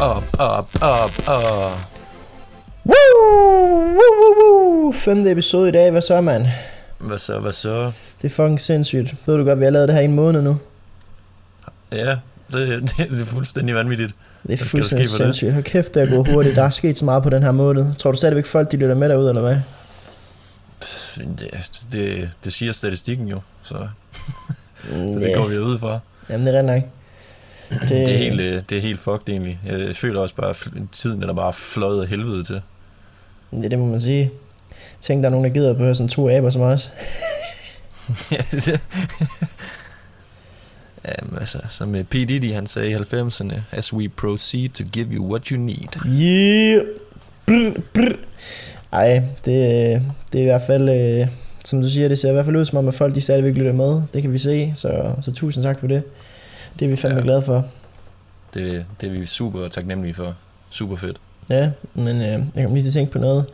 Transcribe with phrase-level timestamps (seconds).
[0.00, 1.78] op, op, op, op.
[2.84, 2.94] Woo!
[3.96, 4.92] Woo, woo, woo!
[4.92, 6.46] Femte episode i dag, hvad så, mand?
[7.00, 7.92] Hvad så, hvad så?
[8.22, 9.14] Det er fucking sindssygt.
[9.26, 10.58] Ved du godt, vi har lavet det her i en måned nu?
[11.92, 12.16] Ja,
[12.52, 14.14] det, det, det er fuldstændig vanvittigt.
[14.46, 15.52] Det er fuldstændig sindssygt.
[15.52, 16.56] Hold kæft, det er gået hurtigt.
[16.56, 17.94] Der er sket så meget på den her måned.
[17.94, 19.56] Tror du stadigvæk, folk de lytter med derude, eller hvad?
[20.80, 23.74] Pff, Det, det, det siger statistikken jo, så
[25.12, 25.98] så det går vi ud fra.
[26.30, 26.82] Jamen, det er rent nok.
[27.70, 29.58] Det, Det er helt, øh, det er helt fucked egentlig.
[29.66, 32.60] Jeg føler også bare, at tiden er der bare fløjet af helvede til.
[33.52, 34.30] Ja, det må man sige.
[35.00, 36.90] Tænk, der er nogen, der gider at behøve sådan to aber som os.
[41.08, 42.12] Jamen, altså, som øh, P.
[42.12, 46.06] Diddy han sagde i 90'erne, as we proceed to give you what you need.
[46.06, 46.82] Yeah.
[47.46, 48.16] Brr, brr.
[48.92, 51.28] Ej, det, det er i hvert fald, øh,
[51.64, 53.54] som du siger, det ser i hvert fald ud som om, at folk de stadigvæk
[53.54, 54.02] lytter med.
[54.12, 56.02] Det kan vi se, så, så tusind tak for det.
[56.78, 57.20] Det er vi fandme Ja.
[57.20, 57.24] ja.
[57.24, 57.66] glade for.
[58.54, 60.34] Det, det er vi super taknemmelige for.
[60.70, 61.20] Super fedt.
[61.50, 63.46] Ja, men øh, jeg kom lige til at tænke på noget.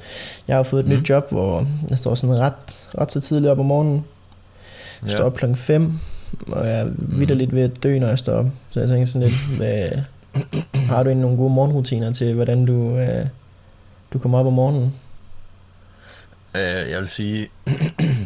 [0.48, 0.92] Jeg har fået et mm.
[0.94, 4.04] nyt job, hvor jeg står sådan ret, ret så tidligt op om morgenen.
[5.02, 5.98] Jeg står op klokken 5,
[6.48, 8.46] og jeg er vidt lidt ved at dø, når jeg står op.
[8.70, 9.88] Så jeg tænker sådan lidt, hvad,
[10.74, 13.26] har du egentlig nogle gode morgenrutiner til, hvordan du, øh,
[14.12, 14.94] du kommer op om morgenen?
[16.54, 17.48] Øh, jeg vil sige,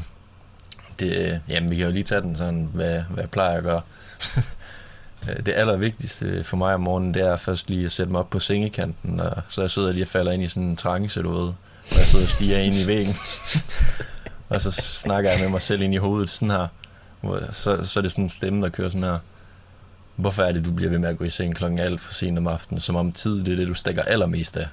[1.01, 3.81] det, jamen vi kan jo lige tage den sådan, hvad, hvad jeg plejer at gøre.
[5.29, 8.31] Øh, det allervigtigste for mig om morgenen, det er først lige at sætte mig op
[8.31, 11.33] på sengekanten, og så jeg sidder lige og falder ind i sådan en trance, du
[11.33, 11.49] ved,
[11.91, 13.15] og jeg sidder og stiger ind i væggen.
[14.49, 16.67] og så snakker jeg med mig selv ind i hovedet sådan her,
[17.53, 19.19] så, så er det sådan en stemme, der kører sådan her.
[20.17, 22.39] Hvorfor er det, du bliver ved med at gå i seng klokken alt for sent
[22.39, 24.67] om aftenen, som om tid det er det, du stikker allermest af?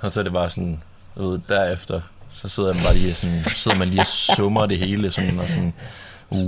[0.00, 0.82] Og så er det bare sådan,
[1.14, 2.00] ved, derefter,
[2.30, 5.48] så sidder man bare lige sådan, sidder man lige og summer det hele, sådan, og
[5.48, 5.74] sådan,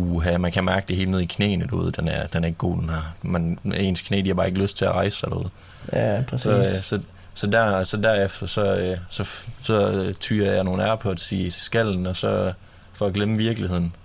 [0.01, 2.49] uha, man kan mærke det hele ned i knæene, du ved, den er, den er
[2.49, 3.15] ikke god, den her.
[3.23, 5.45] Man, ens knæ, de har bare ikke lyst til at rejse sig, ved.
[5.93, 6.43] Ja, præcis.
[6.43, 7.01] Så, øh, så,
[7.35, 9.29] så, der, så derefter, så, øh, så,
[9.63, 12.53] så øh, tyrer jeg nogle Airpods i skallen, og så
[12.93, 13.97] for at glemme virkeligheden,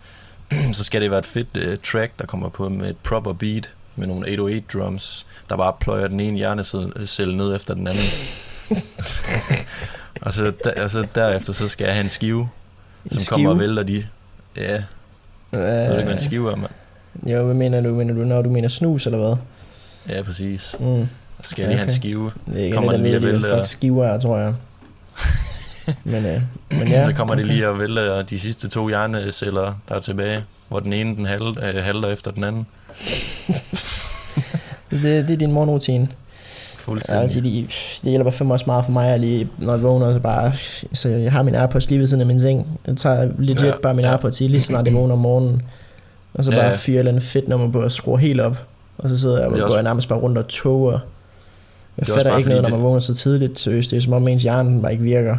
[0.73, 3.73] så skal det være et fedt uh, track, der kommer på med et proper beat,
[3.95, 8.03] med nogle 808 drums, der bare pløjer den ene hjernecelle ned efter den anden.
[10.21, 12.49] og, så der, og så derefter, så skal jeg have en skive,
[13.05, 13.35] En som skive?
[13.35, 14.07] kommer og vælter de.
[14.57, 14.83] Ja,
[15.53, 16.71] Øh, jeg ved ikke, hvad en skive er, mand.
[17.27, 17.89] Jo, hvad mener du?
[17.93, 19.35] Mener du, når du mener snus, eller hvad?
[20.15, 20.75] Ja, præcis.
[20.79, 21.07] Mm.
[21.41, 21.95] Skal jeg lige have en Okay.
[21.95, 22.31] skive.
[22.45, 24.53] Det er Kommer det, lige at fuck skiver er, tror jeg.
[26.03, 27.43] men, øh, men ja, så kommer okay.
[27.43, 31.25] det lige at vælge de sidste to hjerneceller, der er tilbage, hvor den ene den
[31.25, 32.67] halv, øh, halter efter den anden.
[34.91, 36.07] Det, det er din morgenrutine.
[36.89, 37.21] Ja, Fuldstændig.
[37.23, 40.19] altså, det, det hjælper fandme også meget for mig, at lige, når jeg vågner, så
[40.19, 40.53] bare,
[40.93, 42.79] så jeg har min Airpods lige ved siden af min seng.
[42.87, 44.11] Jeg tager legit Ja, bare min ja.
[44.11, 45.61] Airpods i, lige snart jeg vågner om morgenen.
[46.33, 46.75] Og så Ja, bare ja.
[46.75, 48.57] fyre et eller andet fedt nummer på og skrue helt op.
[48.97, 50.91] Og så sidder jeg og Det går også- jeg nærmest bare rundt og toger.
[50.91, 50.99] Jeg
[52.05, 53.59] Det er fatter ikke noget, når det- man vågner så tidligt.
[53.59, 55.37] Seriøst, det er som om ens hjerne bare ikke virker.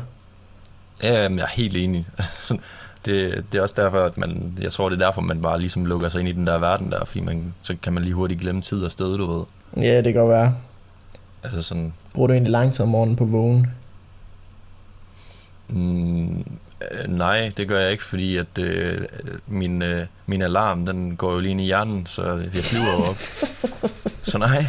[1.02, 2.06] Ja, jeg er helt enig.
[3.06, 5.86] det, det er også derfor, at man, jeg tror, det er derfor, man bare ligesom
[5.86, 8.40] lukker sig ind i den der verden der, fordi man, så kan man lige hurtigt
[8.40, 9.42] glemme tid og sted, du ved.
[9.84, 10.54] Ja, det kan godt være.
[11.42, 13.66] Altså sådan, Bruger du egentlig lang tid om morgenen på vågen?
[15.68, 19.00] mm, øh, nej, det gør jeg ikke, fordi at øh,
[19.46, 22.22] min, øh, min alarm, den går jo lige ind i hjernen, så
[22.54, 23.16] jeg flyver jo op.
[24.30, 24.66] så nej,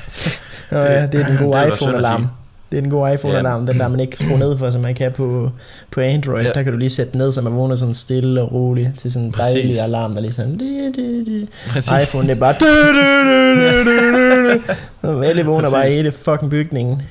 [0.71, 2.27] Nå, Det- ja, det er den gode iPhone-alarm.
[2.71, 4.95] Det er den gode iPhone-alarm, den der man ikke kan skrue ned for, som man
[4.95, 5.51] kan på,
[5.91, 6.41] på Android.
[6.41, 6.47] Ja.
[6.47, 6.53] Ja.
[6.53, 9.25] Der kan du lige sætte ned, så man vågner sådan stille og roligt til sådan
[9.25, 9.53] en Præcis.
[9.53, 10.55] dejlig alarm, der lige sådan...
[10.57, 11.47] Di, di, di.
[11.69, 11.91] præcis.
[12.07, 12.53] iPhone, det er bare...
[12.59, 14.75] Du, du, du, du, du, du.
[15.01, 15.95] Så alle vågner bare i Præcis.
[15.95, 17.01] hele fucking bygningen.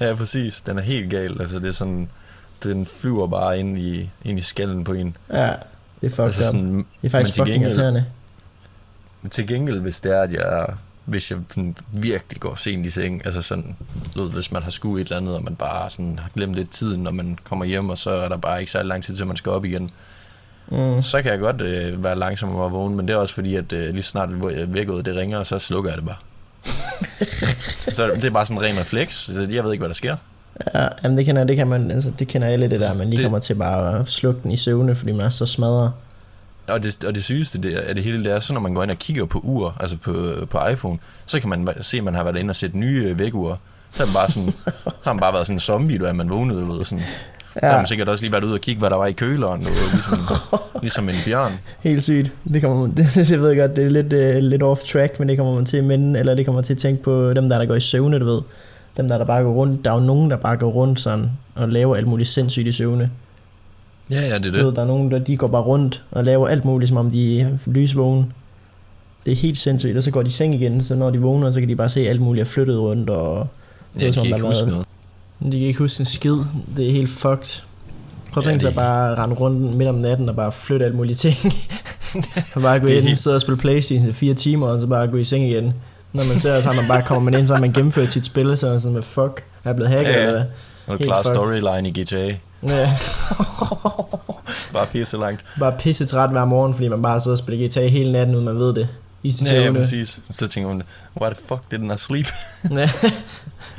[0.00, 0.62] Ja, præcis.
[0.62, 1.36] Den er helt gal.
[1.40, 2.08] Altså, det er sådan,
[2.64, 5.16] den flyver bare ind i, ind i skallen på en.
[5.32, 5.54] Ja, det er
[6.00, 6.46] fucked altså altså, up.
[6.46, 8.04] sådan, Det er faktisk men fucking gengæld- irriterende.
[9.30, 10.66] Til gengæld, hvis det er, at jeg,
[11.04, 13.76] hvis jeg sådan virkelig går sent i seng, altså sådan,
[14.16, 16.70] ved, hvis man har skudt et eller andet, og man bare sådan har glemt lidt
[16.70, 19.26] tiden, når man kommer hjem, og så er der bare ikke så lang tid til,
[19.26, 19.90] man skal op igen,
[20.68, 21.02] Mm.
[21.02, 23.72] så kan jeg godt øh, være langsom og vågne, men det er også fordi, at
[23.72, 24.28] øh, lige snart
[24.74, 26.16] vækket det ringer, så slukker jeg det bare.
[27.96, 29.14] så det er bare sådan en ren refleks.
[29.14, 30.16] Så Jeg ved ikke, hvad der sker.
[30.74, 33.16] Ja, jamen det kender, det kan man, altså det kender alle det der, man lige
[33.16, 35.92] Det- kommer til bare at slukke den i søvne, fordi man er så smadret.
[36.68, 38.74] Og det, og det sygeste det, er- af det hele, det er, så når man
[38.74, 40.12] går ind og kigger på ur, altså på,
[40.50, 43.18] på iPhone, så kan man se, at man har været inde og set nye øh,
[43.18, 43.58] vækkeur.
[43.92, 44.52] Så er man bare sådan,
[44.84, 47.04] så har man bare været sådan en zombie, du er, man vågnede, du ved, sådan.
[47.54, 47.60] Ja.
[47.60, 49.60] Så har man sikkert også lige været ude og kigge, hvad der var i køleren,
[49.62, 50.18] du ligesom,
[50.82, 51.52] ligesom en bjørn.
[51.80, 52.32] Helt sygt.
[52.52, 55.28] Det kommer man, det, jeg ved godt, det er lidt, uh, lidt off track, men
[55.28, 57.58] det kommer man til at minde, eller det kommer til at tænke på dem, der,
[57.58, 58.40] der går i søvne, du ved.
[58.96, 59.84] Dem, der, der bare går rundt.
[59.84, 62.72] Der er jo nogen, der bare går rundt sådan, og laver alt muligt sindssygt i
[62.72, 63.10] søvne.
[64.10, 64.54] Ja, ja, det er det.
[64.64, 67.10] ved, der er nogen, der de går bare rundt og laver alt muligt, som om
[67.10, 68.26] de er lysvågne.
[69.26, 71.50] Det er helt sindssygt, og så går de i seng igen, så når de vågner,
[71.52, 73.46] så kan de bare se alt muligt er flyttet rundt, og
[74.00, 74.72] Ja, de som kan ikke huske været-
[75.40, 75.52] noget.
[75.52, 76.36] De kan ikke huske en skid.
[76.76, 77.62] Det er helt fucked.
[78.32, 80.84] Prøv at tænke sig det- bare at rende rundt midt om natten og bare flytte
[80.84, 81.36] alle mulige ting.
[82.54, 85.06] og bare gå ind, helt- sidde og spille Playstation i fire timer, og så bare
[85.08, 85.64] gå i seng igen.
[86.12, 88.24] Når man ser, så har man bare kommer man ind, så har man gennemført sit
[88.24, 90.26] spil, så er man sådan med, fuck, jeg er blevet hacket, Ja, ja.
[90.26, 90.50] eller hvad?
[90.86, 92.26] Og klar storyline i GTA.
[92.68, 92.98] Ja.
[94.72, 95.44] Bare pisse langt.
[95.58, 98.44] bare pisse træt hver morgen, fordi man bare sidder og spiller GTA hele natten, uden
[98.46, 98.88] man ved det.
[99.22, 99.78] I sin Ja, ja, søvne.
[99.78, 100.20] præcis.
[100.30, 100.82] Så tænker man,
[101.20, 102.26] why the fuck didn't I sleep?
[102.78, 102.90] Ja.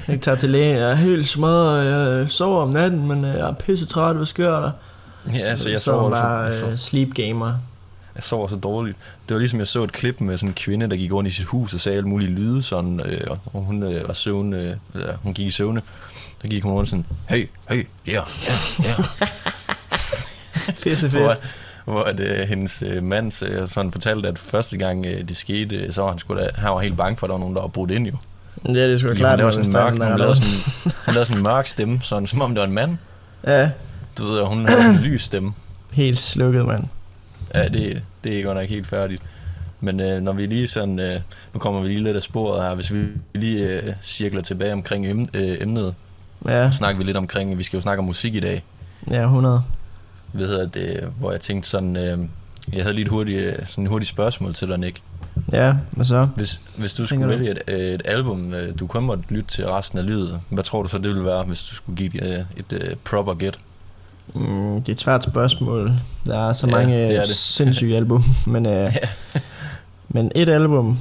[0.08, 1.86] Jeg tager til lægen, jeg er helt smadret,
[2.20, 4.72] jeg sover om natten, men øh, jeg er pisse træt, hvad sker der?
[5.34, 7.54] ja, altså jeg så man sover, så, bare jeg, øh, sover, sleep gamer.
[8.16, 8.98] jeg sover så dårligt.
[9.30, 11.34] Det var ligesom, jeg så et klip med sådan en kvinde, der gik rundt i
[11.34, 14.74] sit hus og sagde alle mulige lyde, sådan, øh, og hun øh, var søvn, øh,
[15.24, 15.82] hun gik i søvne.
[16.46, 18.54] Så gik hun rundt sådan, hey, hey, ja, ja,
[18.84, 18.94] ja.
[20.84, 21.40] Pisse hvor, fedt.
[21.86, 25.76] hvor at, øh, hendes øh, mand øh, sådan fortalte, at første gang øh, det skete,
[25.76, 27.56] øh, så var han, sgu da, han var helt bange for, at der var nogen,
[27.56, 28.14] der var brudt ind jo.
[28.68, 30.94] Ja, det er sgu da klart, hun lavede sådan en der mørk, hun lavede sådan,
[31.06, 32.98] hun lavede sådan en mørk stemme, sådan, som om det var en mand.
[33.48, 33.70] Ja,
[34.18, 35.54] Du ved, hun havde sådan en lys stemme.
[35.92, 36.84] helt slukket, mand.
[37.56, 39.22] Ja, det, det er godt nok helt færdigt.
[39.80, 41.20] Men øh, når vi lige sådan, øh,
[41.54, 43.06] nu kommer vi lige lidt af sporet her, hvis vi
[43.36, 45.96] lige øh, cirkler tilbage omkring em, øh, emnet,
[46.48, 48.64] Ja, så snakker vi lidt omkring, vi skal jo snakke om musik i dag,
[49.12, 49.64] ja, 100.
[50.32, 52.18] hvad hedder det, hvor jeg tænkte sådan, øh,
[52.74, 55.02] jeg havde lige et hurtigt, øh, sådan et hurtigt spørgsmål til dig, Nick.
[55.52, 56.28] Ja, hvad så?
[56.36, 59.68] Hvis, hvis du skulle vælge et, øh, et album, øh, du kun måtte lytte til
[59.68, 62.40] resten af livet, hvad tror du så, det ville være, hvis du skulle give øh,
[62.58, 63.60] et øh, proper get?
[64.34, 65.92] Mm, det er et svært spørgsmål.
[66.26, 67.30] Der er så Ja, mange det er det.
[67.30, 68.24] sindssyge album.
[68.46, 68.96] Men, øh,
[70.10, 71.00] men et album...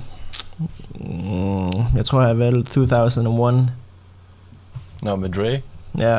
[0.94, 3.68] Mm, jeg tror, jeg har valgt 2001.
[5.04, 5.60] Nå, med Dre?
[5.98, 6.18] Ja,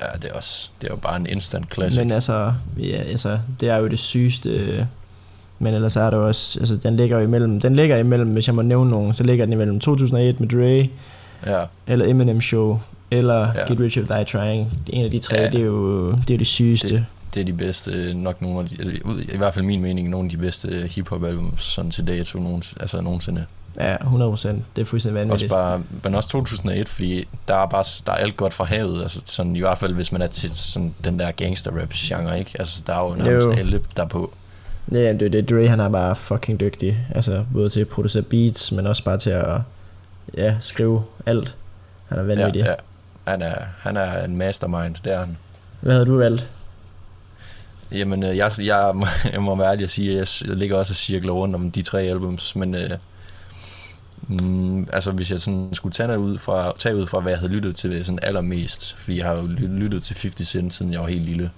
[0.00, 1.98] Ja, det er, også, det er jo bare en instant classic.
[1.98, 4.86] men altså, ja, altså, det er jo det sygeste.
[5.58, 8.62] Men ellers er det også, altså den ligger imellem, den ligger imellem, hvis jeg må
[8.62, 10.88] nævne nogen, så ligger den imellem 2001 med Dre,
[11.46, 12.80] ja, eller Eminem Show,
[13.10, 13.66] eller Ja.
[13.72, 14.72] Get Rich or Die Trying.
[14.86, 15.42] En af de tre, Ja.
[15.42, 15.50] ja.
[15.50, 16.88] det, er jo, det er jo det sygeste.
[16.88, 17.04] Det-
[17.34, 19.82] det er de bedste, øh, nok nogle af de, altså, ud- i hvert fald min
[19.82, 23.44] mening, nogle af de bedste øh, hiphop albums sådan til dato nogens, altså nogensinde.
[23.80, 24.48] Ja, 100%.
[24.76, 25.50] Det er fuldstændig Også vanvittigt.
[25.50, 29.20] bare, men også 2001, fordi der er bare der er alt godt fra havet, altså
[29.24, 32.50] sådan, i hvert fald hvis man er til sådan, den der gangster rap genre, ikke?
[32.58, 33.52] Altså der er jo nærmest Jo.
[33.52, 34.32] alle der er på.
[34.92, 35.50] Ja, det er det.
[35.50, 36.98] Dre, han er bare fucking dygtig.
[37.14, 39.60] Altså, både til at producere beats, men også bare til at
[40.36, 41.54] ja, skrive alt.
[42.08, 42.60] Han er vanvittig.
[42.60, 42.74] Ja, ja.
[43.28, 45.36] Han er, han er en mastermind, det er han.
[45.80, 46.50] Hvad havde du valgt?
[47.92, 50.92] Jamen, øh, jeg, jeg, må, jeg må være ærlig at sige, at jeg ligger også
[50.92, 52.90] og cirkler rundt om de tre albums, men øh,
[54.28, 57.52] mm, altså hvis jeg sådan skulle tage, ud fra, tage ud fra, hvad jeg havde
[57.52, 61.00] lyttet til sådan allermest, fordi jeg har jo ly- lyttet til 50 Cent, siden jeg
[61.00, 61.50] var helt lille,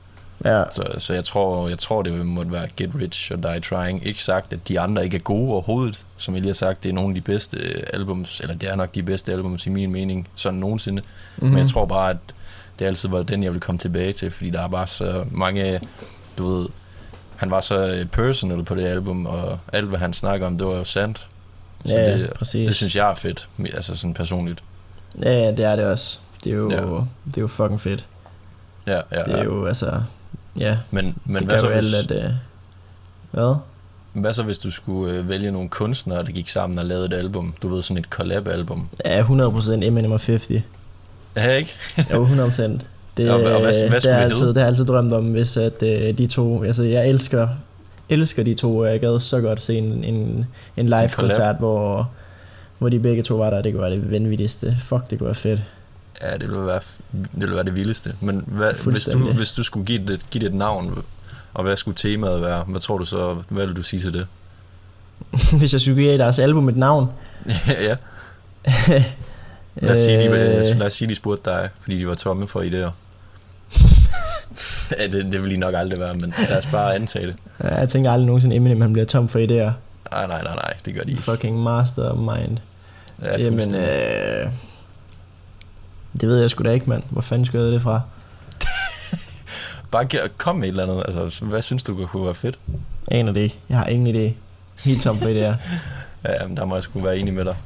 [0.45, 4.07] Ja, så, så jeg, tror, jeg tror, det måtte være Get Rich og Die Trying.
[4.07, 6.89] Ikke sagt, at de andre ikke er gode overhovedet, som jeg lige har sagt, det
[6.89, 9.71] er nogle af de bedste øh, albums, eller det er nok de bedste albums i
[9.71, 11.03] min mening, sådan nogensinde.
[11.03, 11.49] mm-hmm.
[11.49, 12.17] Men jeg tror bare, at
[12.79, 15.81] det altid var den, jeg ville komme tilbage til, fordi der er bare så mange,
[16.41, 16.69] du ved,
[17.37, 20.67] han var så øh, personal på det album, og alt, hvad han snakker om, det
[20.67, 21.29] var jo sandt.
[21.85, 22.67] Så ja, det, præcis.
[22.69, 24.65] det synes jeg er fedt, altså sådan personligt.
[25.23, 26.19] Ja, det er det også.
[26.45, 26.77] Det er jo, Ja.
[27.27, 28.07] det er jo fucking fedt.
[28.87, 30.03] Ja, ja, Det er jo, altså...
[30.59, 32.25] Ja, Men, men det hvad, så, jo alt, hvis, at...
[32.25, 32.35] Uh,
[33.31, 33.55] hvad?
[34.13, 37.13] hvad så, hvis du skulle øh, vælge nogle kunstnere, der gik sammen og lavede et
[37.13, 37.55] album?
[37.63, 38.89] Du ved, sådan et collab-album.
[39.05, 40.51] Ja, 100% Eminem og 50.
[41.37, 41.77] Ja, ikke?
[42.13, 42.63] Jo, 100%.
[43.17, 45.13] Det, Og og hvad- hvad det, skulle er det altid, det har jeg altid drømt
[45.13, 45.89] om, hvis at, uh,
[46.19, 46.63] de to...
[46.65, 47.49] Altså, jeg elsker,
[48.09, 52.11] elsker de to, og jeg gad så godt se en, en, en live-koncert, hvor,
[52.79, 53.63] hvor de begge to var der.
[53.63, 54.77] Det kunne være det vanvittigste.
[54.85, 55.61] Fuck, det kunne være fedt.
[56.23, 56.81] Ja, det ville være,
[57.13, 58.13] det ville være det vildeste.
[58.21, 60.99] Men hvad, hvis, du, hvis du skulle give det, give det et navn,
[61.55, 64.27] og hvad skulle temaet være, hvad tror du så, hvad vil du sige til det?
[65.59, 67.09] hvis jeg skulle give deres album et navn.
[67.69, 67.97] ja,
[69.81, 72.49] lad os, sige, de, Øh, lad os sige, de spurgte dig, fordi de var tomme
[72.49, 72.91] for idéer.
[74.99, 77.37] ja, det, det vil de nok aldrig være, men lad os bare antage det.
[77.65, 79.73] Ja, jeg tænker aldrig nogensinde Eminem, han bliver tom for idéer.
[80.13, 81.23] Nej, nej, nej, nej, det gør de ikke.
[81.23, 82.59] Fucking mastermind.
[83.23, 84.51] Ja, Jamen, øh,
[86.21, 87.03] det ved jeg sgu da ikke, mand.
[87.11, 88.01] Hvor fanden skulle jeg det fra?
[89.93, 91.23] Bare kom med et eller andet.
[91.23, 92.59] Altså, hvad synes du kunne være fedt?
[93.09, 93.59] Aner det ikke.
[93.69, 94.33] Jeg har ingen idé.
[94.85, 95.55] Helt tom for idéer.
[96.25, 97.57] Ja, men der må jeg sgu være enig med dig.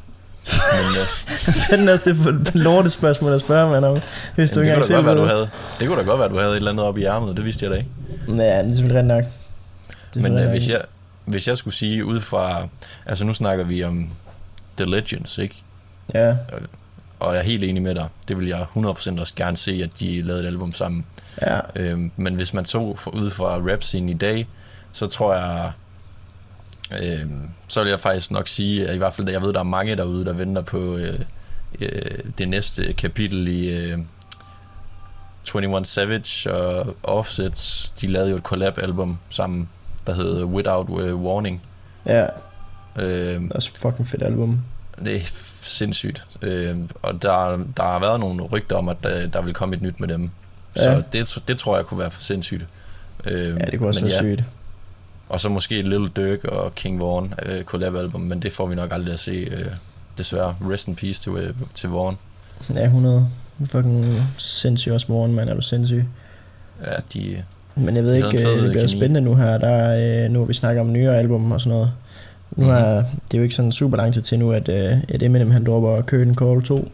[0.52, 1.06] Men, øh,
[1.68, 4.00] Fanden er det for et lortespørgsmål at spørge, mand, om,
[4.34, 5.48] hvis du jamen, ikke det, kunne da godt være, du havde,
[5.80, 7.36] det kunne da godt være, du havde et eller andet op i ærmet.
[7.36, 7.90] Det vidste jeg da ikke.
[8.28, 9.24] Ja, det er selvfølgelig rent nok.
[10.14, 10.80] Det Men øh, hvis, jeg,
[11.24, 12.68] hvis jeg skulle sige ud fra...
[13.06, 14.10] Altså nu snakker vi om
[14.76, 15.62] The Legends, ikke?
[16.14, 16.36] Ja,
[17.20, 18.08] Og jeg er helt enig med dig.
[18.28, 21.04] Det vil jeg 100% også gerne se, at de lavede et album sammen.
[21.42, 21.60] ja.
[21.76, 22.78] Øhm, men hvis man så
[23.12, 24.46] ud fra rap-scenen i dag,
[24.92, 25.72] så tror jeg...
[26.92, 29.62] Øhm, så vil jeg faktisk nok sige, at i hvert fald, jeg ved, der er
[29.64, 31.18] mange derude, der venter på øh,
[31.80, 33.98] øh, det næste kapitel i øh,
[35.54, 39.68] 21 Savage og Offset, de lavede jo et collab-album sammen,
[40.06, 41.62] der hed Without øh, Warning.
[42.06, 42.26] Ja,
[42.98, 43.06] Øh,
[43.40, 44.60] det er også et fucking fedt album.
[45.04, 45.20] det er
[45.62, 46.26] sindssygt.
[46.42, 49.82] Øh, og der, der har været nogle rygter om, at der, der vil komme et
[49.82, 50.30] nyt med dem.
[50.76, 51.02] Så Ja.
[51.12, 52.66] det, det tror jeg kunne være for sindssygt.
[53.24, 54.44] Øh, Ja, det kunne også men være sygt.
[55.28, 58.92] Og så måske Little Dirk og King Vaughn øh, collab-album, men det får vi nok
[58.92, 59.66] aldrig at se, øh,
[60.18, 60.56] desværre.
[60.70, 62.16] Rest in peace til, øh, til Vaughn.
[62.74, 63.28] Ja, 100.
[63.66, 64.04] Fucking
[64.38, 65.48] sindssyg også morgen, mand.
[65.50, 66.04] Er du sindssyg?
[66.86, 67.42] Ja, de,
[67.74, 68.98] Men jeg ved De ikke, øh, det bliver kemi.
[68.98, 69.58] spændende nu her.
[69.58, 71.92] Der er, øh, nu har vi snakket om nyere album og sådan noget.
[72.56, 72.74] Nu Mhm.
[72.74, 75.50] er, det er jo ikke sådan super lang tid til nu, at, øh, at Eminem
[75.50, 76.90] han dropper Curtain Call 2.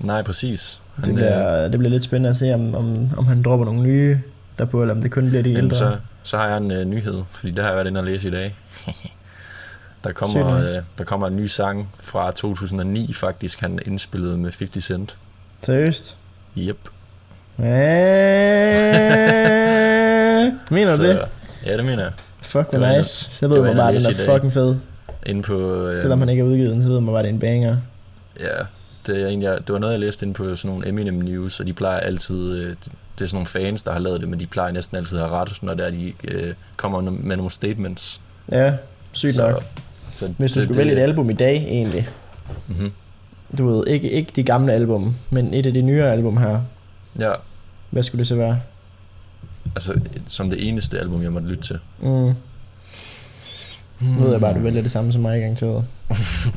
[0.00, 0.80] nej, præcis.
[0.96, 3.82] Det Han, bliver, det bliver lidt spændende at se, om, om, om han dropper nogle
[3.82, 4.18] nye
[4.58, 5.76] derpå, eller om det kun bliver de øh, ældre.
[5.76, 8.28] så, så har jeg en øh, nyhed, fordi det har jeg været inde og læse
[8.28, 8.56] i dag.
[10.04, 14.84] der, kommer, øh, der kommer en ny sang fra 2009 faktisk, han indspillede med 50
[14.84, 15.18] Cent.
[15.62, 16.16] Seriøst?
[16.58, 16.78] Yep.
[17.58, 17.64] Øh,
[20.76, 21.20] Mener du det?
[21.66, 22.12] Ja, det mener jeg.
[22.42, 23.30] Fuck, hvor nice.
[23.32, 24.76] Så det ved man bare, at den er fucking fed.
[25.26, 25.86] Inde på...
[25.86, 27.40] Øh, Selvom han ikke har udgivet den, så ved man bare, at det er en
[27.40, 27.76] banger.
[28.40, 28.64] Ja,
[29.06, 31.66] det, er egentlig, det var noget, jeg læste inde på sådan nogle Eminem News, og
[31.66, 32.76] de plejer altid, øh,
[33.18, 35.28] det er sådan nogle fans, der har lavet det, men de plejer næsten altid at
[35.28, 38.20] have ret, når der de øh, kommer med nogle statements.
[38.52, 38.74] Ja,
[39.12, 39.64] sygt nok.
[40.12, 42.08] så Hvis du skulle vælge et album i dag, egentlig.
[42.68, 42.92] Mm-hmm.
[43.58, 46.60] Du ved, ikke, ikke de gamle album, men et af de nyere album her.
[47.18, 47.32] Ja,
[47.90, 48.60] Hvad skulle det så være?
[49.74, 51.78] altså som det eneste album, jeg måtte lytte til.
[52.00, 52.34] Mm.
[54.00, 55.84] Nu ved jeg bare, at du vælger det samme som mig garanteret.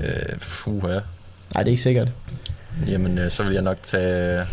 [0.00, 0.88] Øh, puh, ja.
[0.88, 2.12] Nej, det er ikke sikkert.
[2.86, 4.46] Jamen, øh, så vil jeg nok tage...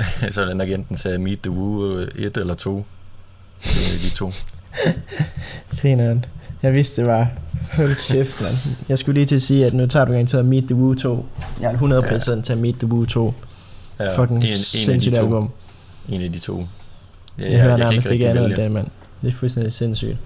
[0.30, 2.84] så vil jeg nok enten tage Meet the Woo 1 eller 2.
[3.62, 4.32] Det er de to.
[5.80, 6.24] Grineren.
[6.62, 7.28] Jeg vidste, det var...
[7.72, 8.54] Hold kæft, mand.
[8.88, 11.26] Jeg skulle lige til at sige, at nu tager du garanteret Meet the Woo 2.
[11.60, 12.40] Jeg er 100% ja.
[12.40, 13.34] til Meet the Woo 2.
[13.98, 15.50] Ja, Fucking en, en, sindssygt de album.
[16.08, 16.66] En af de to.
[17.38, 18.86] Ja, Jeg, hører kan nærmest ikke andet end det, mand.
[19.22, 20.16] Det er fuldstændig sindssygt.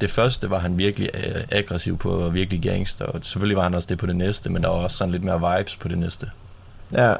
[0.00, 3.74] Det første var han virkelig øh, aggressiv på, og virkelig gangster, og selvfølgelig var han
[3.74, 5.98] også det på det næste, men der var også sådan lidt mere vibes på det
[5.98, 6.26] næste.
[6.92, 7.14] Ja,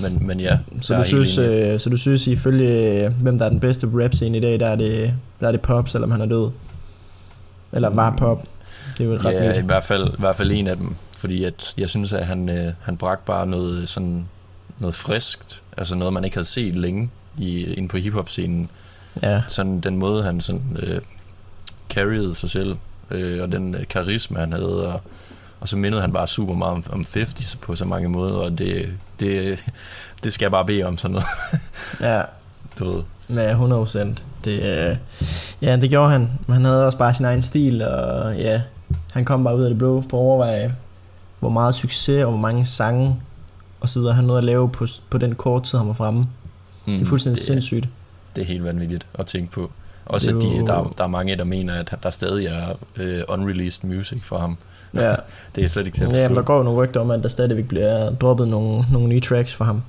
[0.00, 3.48] Men, men ja, så du, synes, øh, så du synes ifølge, øh, hvem der er
[3.48, 6.20] den bedste rap scene i dag, der er det, der er det Pop, selvom han
[6.20, 6.50] er død?
[7.72, 8.42] Eller var Pop?
[8.98, 11.44] Det er jo ret ja, i hvert, fald, i hvert fald en af dem, fordi
[11.44, 14.26] at jeg synes, at han, øh, han bragte bare noget sådan
[14.78, 18.70] noget friskt, altså noget, man ikke havde set længe i, inde på hiphop-scenen.
[19.22, 21.00] Ja, Sådan den måde, han sådan øh,
[21.90, 22.76] carried sig selv,
[23.10, 25.00] øh, og den øh, karisma, han havde, og,
[25.60, 28.58] og så mindede han bare super meget om, om 50 på så mange måder, og
[28.58, 28.88] det,
[29.20, 29.64] det,
[30.24, 31.26] det skal jeg bare bede om sådan noget,
[32.00, 32.22] ja.
[32.78, 33.02] du ved.
[33.30, 33.86] Ja, 100
[34.44, 34.50] Det,
[34.90, 34.96] øh,
[35.62, 36.30] ja, det gjorde han.
[36.48, 38.60] Han havde også bare sin egen stil, og ja,
[39.12, 40.74] han kom bare ud af det blå på overveje,
[41.40, 43.16] hvor meget succes og hvor mange sange
[43.80, 46.20] og så videre han nåede at lave på, på den kort tid, han var fremme.
[46.20, 47.88] Mm, Det er fuldstændig det, sindssygt.
[48.36, 49.70] det er helt vanvittigt at tænke på.
[50.06, 53.88] Også at de, der, der er mange, der mener, at der stadig er øh, unreleased
[53.88, 54.58] music for ham.
[54.94, 55.14] Ja,
[55.54, 56.40] Det er slet ikke til at ja men forstå.
[56.40, 59.54] der går jo nogle rygter om, at der stadigvæk bliver droppet nogle, nogle nye tracks
[59.54, 59.82] for ham.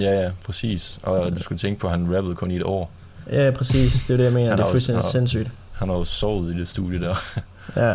[0.00, 1.00] Ja, ja, præcis.
[1.02, 2.90] Og du skulle tænke på, at han rappede kun i et år.
[3.30, 3.92] Ja, præcis.
[4.06, 4.56] Det er det, jeg mener.
[4.56, 5.50] Det er fuldstændig han er- sindssygt.
[5.72, 7.14] Han har jo sovet i det studie der.
[7.76, 7.94] Ja,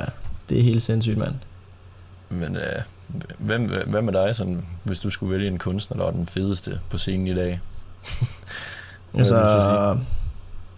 [0.49, 1.33] det er helt sindssygt, mand.
[2.29, 2.61] Men øh,
[3.39, 6.79] hvem, hvad med dig, sådan, hvis du skulle vælge en kunstner, der var den fedeste
[6.89, 7.59] på scenen i dag?
[9.17, 9.35] Altså,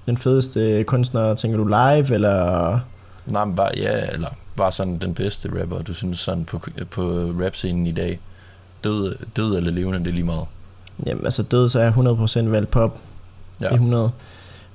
[0.08, 2.80] den fedeste kunstner, tænker du live, eller...
[3.26, 6.62] Nej, men bare, ja, eller bare sådan den bedste rapper, du synes sådan på,
[6.92, 7.02] på
[7.42, 8.20] rap-scenen i dag.
[8.84, 10.46] Død, død eller levende, det er lige meget.
[11.06, 13.00] Jamen, altså død, så er jeg 100% valgt pop.
[13.62, 13.66] Ja.
[13.66, 14.12] Det er 100.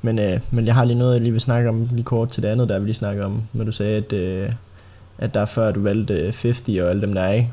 [0.03, 2.43] Men, øh, men jeg har lige noget, jeg lige vil snakke om lige kort til
[2.43, 3.43] det andet, der vi lige snakker om.
[3.53, 4.53] Når du sagde, at, øh,
[5.19, 7.45] at der er før, du valgte øh, 50 og alle dem der er?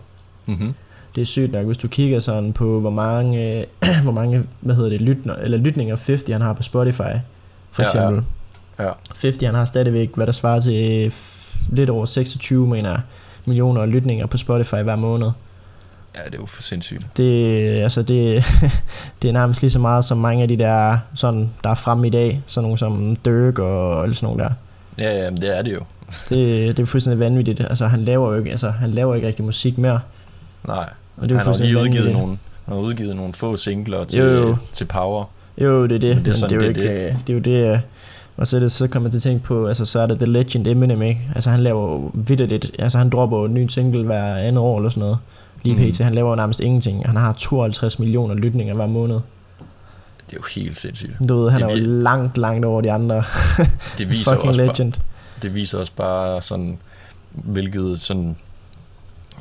[0.45, 0.73] Mm-hmm.
[1.15, 3.65] Det er sygt nok, hvis du kigger sådan på, hvor mange, øh,
[4.03, 7.15] hvor mange hvad hedder det, lytner, eller lytninger 50 han har på Spotify,
[7.71, 7.99] for Ja, ja.
[8.09, 8.23] eksempel.
[8.79, 8.91] Ja.
[9.09, 11.13] 50 han har stadigvæk, hvad der svarer til
[11.69, 13.01] lidt over 26 mener, jeg,
[13.47, 15.27] millioner lytninger på Spotify hver måned.
[16.15, 17.17] ja, det er jo for sindssygt.
[17.17, 18.43] Det, altså det,
[19.21, 22.07] det er nærmest lige så meget som mange af de der, sådan, der er fremme
[22.07, 24.49] i dag, sådan nogle som Dirk og alle sådan nogle der.
[24.97, 25.79] Ja, ja, det er det jo.
[26.29, 26.37] Det,
[26.77, 27.59] det er fuldstændig vanvittigt.
[27.59, 29.99] Altså han laver jo ikke, altså, han laver ikke rigtig musik mere.
[30.67, 32.27] Nej, Og det er han har lige udgivet nogle,
[32.65, 34.57] han har udgivet nogle få singler til, Jo, jo.
[34.73, 35.25] til Power.
[35.61, 36.15] Jo, det er det.
[36.15, 37.17] Men det er sådan, det, er jo det ikke, det.
[37.27, 37.79] det er jo det, øh,
[38.37, 40.19] og så, er det, så kommer jeg til at tænke på, altså så er det
[40.19, 41.21] The Legend Eminem, ikke?
[41.35, 44.77] Altså han laver jo vidderligt, altså han dropper jo en ny single hver andet år
[44.77, 45.17] eller sådan noget.
[45.63, 45.91] Lige Mhm.
[45.91, 45.97] pt.
[45.97, 47.05] Han laver jo nærmest ingenting.
[47.05, 49.15] Han har 52 millioner lytninger hver måned.
[50.29, 51.11] Det er jo helt sindssygt.
[51.29, 53.23] Du ved, han Det er jo langt, langt over de andre.
[53.97, 54.93] Det viser, Fucking også bare, legend.
[55.41, 56.77] det viser også bare sådan,
[57.31, 58.35] hvilket sådan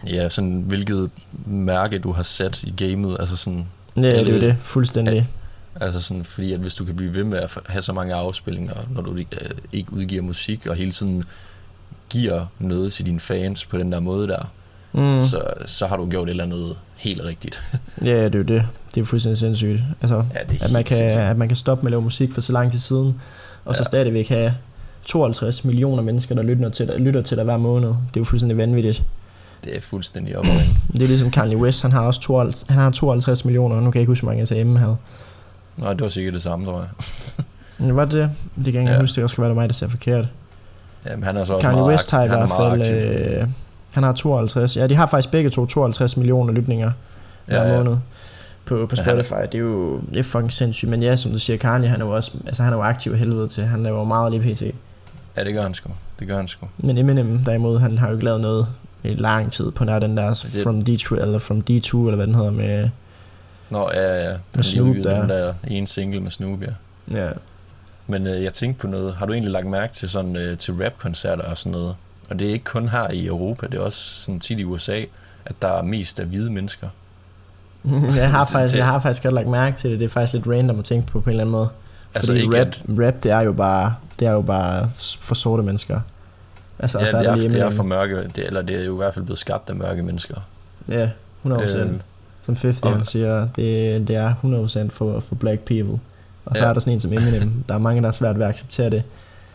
[0.07, 1.11] Ja, sådan hvilket
[1.47, 5.29] mærke du har sat i gamet, altså sådan, Ja, det er jo Alle- det, fuldstændig.
[5.81, 8.75] Altså sådan, fordi at hvis du kan blive ved med at have så mange afspilninger,
[8.91, 9.25] når du øh,
[9.73, 11.25] ikke udgiver musik, og hele tiden
[12.09, 14.51] giver noget til dine fans på den der måde der,
[14.93, 15.21] Mm.
[15.21, 17.61] så, så har du gjort et eller andet helt rigtigt.
[18.05, 18.65] Ja, det er jo det.
[18.95, 19.81] Det er fuldstændig sindssygt.
[20.03, 21.23] Altså, ja, at man, kan, sindssygt.
[21.23, 23.15] at man kan stoppe med at lave musik for så lang tid siden,
[23.65, 23.85] og så Ja.
[23.85, 24.55] stadigvæk have
[25.05, 27.89] 52 millioner mennesker, der lytter til, dig, lytter til dig hver måned.
[27.89, 29.03] Det er jo fuldstændig vanvittigt.
[29.65, 30.77] Det er fuldstændig op at ringe.
[30.93, 33.99] Det er ligesom Kanye West, han har også 52, han har 52 millioner, nu kan
[33.99, 34.97] jeg ikke huske, hvor mange ATM havde.
[35.79, 36.89] Nå, det var sikkert det samme, tror jeg.
[37.87, 38.31] Men var det det?
[38.57, 39.01] Det kan jeg ikke Ja.
[39.01, 40.29] huske, det kan også være det mig, der ser forkert.
[41.07, 43.49] Jamen, han er så også Kanye meget West har i er hvert fald, øh,
[43.91, 46.93] han har 52, ja, de har faktisk begge to 52 millioner lytninger
[47.47, 47.77] hver Ja, ja.
[47.83, 47.97] måned
[48.65, 49.35] på, på Ja, Spotify.
[49.53, 50.91] Det er jo det er fucking sindssygt.
[50.91, 53.13] Men ja, som du siger, Kanye, han er jo også altså, han er jo aktiv
[53.13, 53.65] af helvede til.
[53.65, 54.63] Han laver meget lige pt.
[55.37, 55.91] Ja, det gør han sgu.
[56.19, 56.67] Det gør han sgu.
[56.79, 58.67] Men Eminem derimod, han har jo ikke lavet noget
[59.05, 62.27] i lang tid på nær den der Det- From D2, eller From D2, eller hvad
[62.27, 62.91] den hedder med...
[63.71, 64.31] Nå, ja, ja.
[64.31, 65.21] Den Med Snoop udgivet der.
[65.21, 66.73] Den der ene single med Snoop, ja.
[67.13, 67.31] Ja.
[68.07, 69.15] Men øh, jeg tænkte på noget.
[69.15, 71.97] Har du egentlig lagt mærke til sådan øh, til rap-koncerter og sådan noget?
[72.31, 75.03] Og det er ikke kun her i Europa, det er også sådan tit i USA,
[75.45, 76.89] at der er mest af hvide mennesker.
[78.17, 79.99] jeg, har faktisk, jeg har faktisk godt lagt mærke til det.
[79.99, 81.69] Det er faktisk lidt random at tænke på på en eller anden måde.
[82.15, 85.35] Altså Fordi ikke rap, at, rap, det er jo bare, det er jo bare for
[85.35, 86.01] sorte mennesker.
[86.79, 88.95] Altså, ja, det, der er, lige det er for mørke, det, eller det er jo
[88.95, 90.35] i hvert fald blevet skabt af mørke mennesker.
[90.89, 91.09] Ja,
[91.47, 91.77] 100%.
[91.77, 91.93] Øh,
[92.49, 94.35] Som 50 og- han siger, det, det er
[94.89, 95.99] 100% for, for black people.
[96.45, 96.69] Og så Ja.
[96.69, 97.65] er der sådan en som Eminem.
[97.69, 99.03] Der er mange, der er svært ved at acceptere det.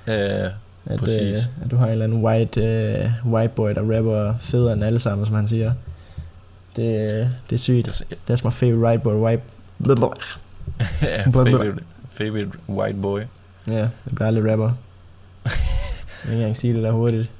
[0.07, 0.49] øh,
[0.85, 1.19] At, Præcis.
[1.37, 4.83] øh, at du har en eller anden white, øh, white boy, der rapper federe end
[4.83, 5.73] alle sammen, som han siger.
[6.75, 7.09] Det,
[7.49, 7.87] det er sygt.
[8.31, 9.13] That's my favorite white boy.
[9.13, 9.43] White...
[9.83, 10.15] Blablabla.
[11.01, 13.19] ja, favorite, favorite white boy.
[13.67, 14.71] Ja, jeg bliver aldrig rapper.
[15.45, 15.51] Jeg
[16.23, 17.31] kan ikke engang sige det der hurtigt.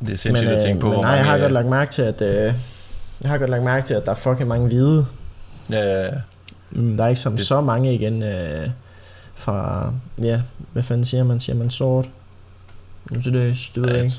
[0.00, 2.22] Det er sindssygt at tænke på, men nej, jeg har godt lagt mærke til, at...
[2.22, 2.54] Øh,
[3.22, 5.06] jeg har godt lagt mærke til, at der er fucking mange hvide.
[5.70, 6.10] Ja, ja, ja.
[6.70, 8.70] Mm, Der er ikke som Det- så mange igen øh,
[9.34, 9.92] fra...
[10.22, 11.40] Ja, hvad fanden siger man?
[11.40, 12.08] Siger man sort?
[13.10, 14.16] Nu så det, det ved jeg jeg ikke.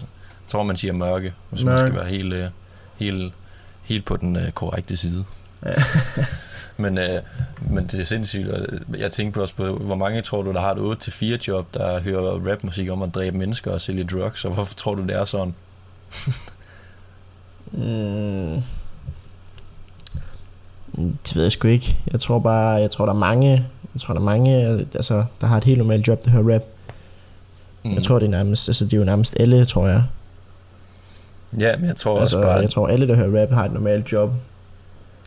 [0.47, 1.87] tror, man siger mørke, hvis man Mørke.
[1.87, 2.45] skal være helt, øh,
[2.95, 3.33] helt,
[3.83, 5.23] helt på den øh, korrekte side.
[5.65, 5.71] Ja.
[6.83, 7.19] men, øh,
[7.69, 8.47] men det er sindssygt,
[8.97, 11.99] jeg tænkte på også på, hvor mange tror du, der har et 8-4 job, der
[12.01, 15.25] hører rapmusik om at dræbe mennesker og sælge drugs, og hvorfor tror du, det er
[15.25, 15.53] sådan?
[17.71, 18.61] Mm.
[20.97, 21.97] Det ved jeg sgu ikke.
[22.11, 23.51] Jeg tror bare, jeg tror der er mange,
[23.93, 24.55] jeg tror der er mange,
[24.95, 26.63] altså, der har et helt normalt job, der hører rap.
[27.83, 27.93] Mm.
[27.93, 30.03] Jeg tror det er nærmest, altså det er jo nærmest alle, tror jeg.
[31.59, 32.57] Ja, men jeg tror Altså, også bare...
[32.59, 34.31] jeg tror alle, der hører rap, har et normalt job.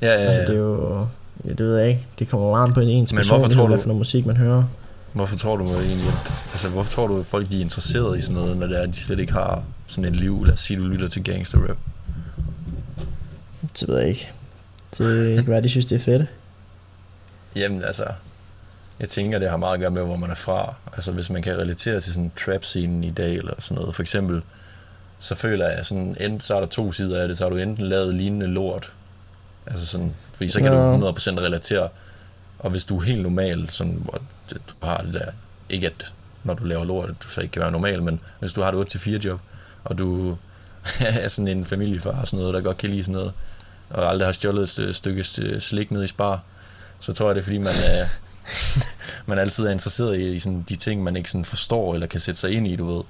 [0.03, 0.47] ja, ja, Altså, ja.
[0.47, 0.99] det er jo,
[1.45, 2.07] ja, det ved jeg ikke.
[2.19, 4.37] Det kommer meget an på ens Men hvorfor tror du- hvad for noget musik man
[4.37, 4.65] hører.
[5.13, 8.21] Hvorfor tror du egentlig, at, altså, hvorfor tror du, at folk de er interesseret i
[8.21, 10.45] sådan noget, når det er, at de slet ikke har sådan et liv?
[10.45, 11.77] Lad os sige, du lytter til gangsterrap.
[13.81, 14.31] Det ved jeg ikke.
[14.99, 16.29] Det kan være, de synes, det er fedt.
[17.57, 18.05] Jamen altså,
[19.01, 20.75] jeg tænker, det har meget at gøre med, hvor man er fra.
[20.95, 23.95] Altså hvis man kan relatere til sådan trap-scenen i dag, eller sådan noget.
[23.95, 24.43] For eksempel,
[25.19, 27.57] så føler jeg sådan, enten så er der to sider af det, så har du
[27.57, 28.95] enten lavet lignende lort.
[29.67, 31.01] Altså sådan, fordi så kan Nå.
[31.01, 31.89] du 100% relatere.
[32.59, 35.31] Og hvis du er helt normal, sådan, hvor du har det der,
[35.69, 36.13] ikke at
[36.45, 38.97] når du laver lort, du så ikke kan være normal, men hvis du har et
[38.97, 39.41] 8-4 job,
[39.85, 40.37] og du
[41.01, 43.33] er sådan en familiefar og sådan noget, der godt kan lide sådan noget,
[43.91, 46.41] og aldrig har stjålet et st- stykke st- slik ned i spar,
[47.01, 48.07] så tror jeg, det er fordi, man, er,
[49.27, 52.21] man altid er interesseret i, i sådan, de ting, man ikke sådan forstår eller kan
[52.21, 53.03] sætte sig ind i, du ved.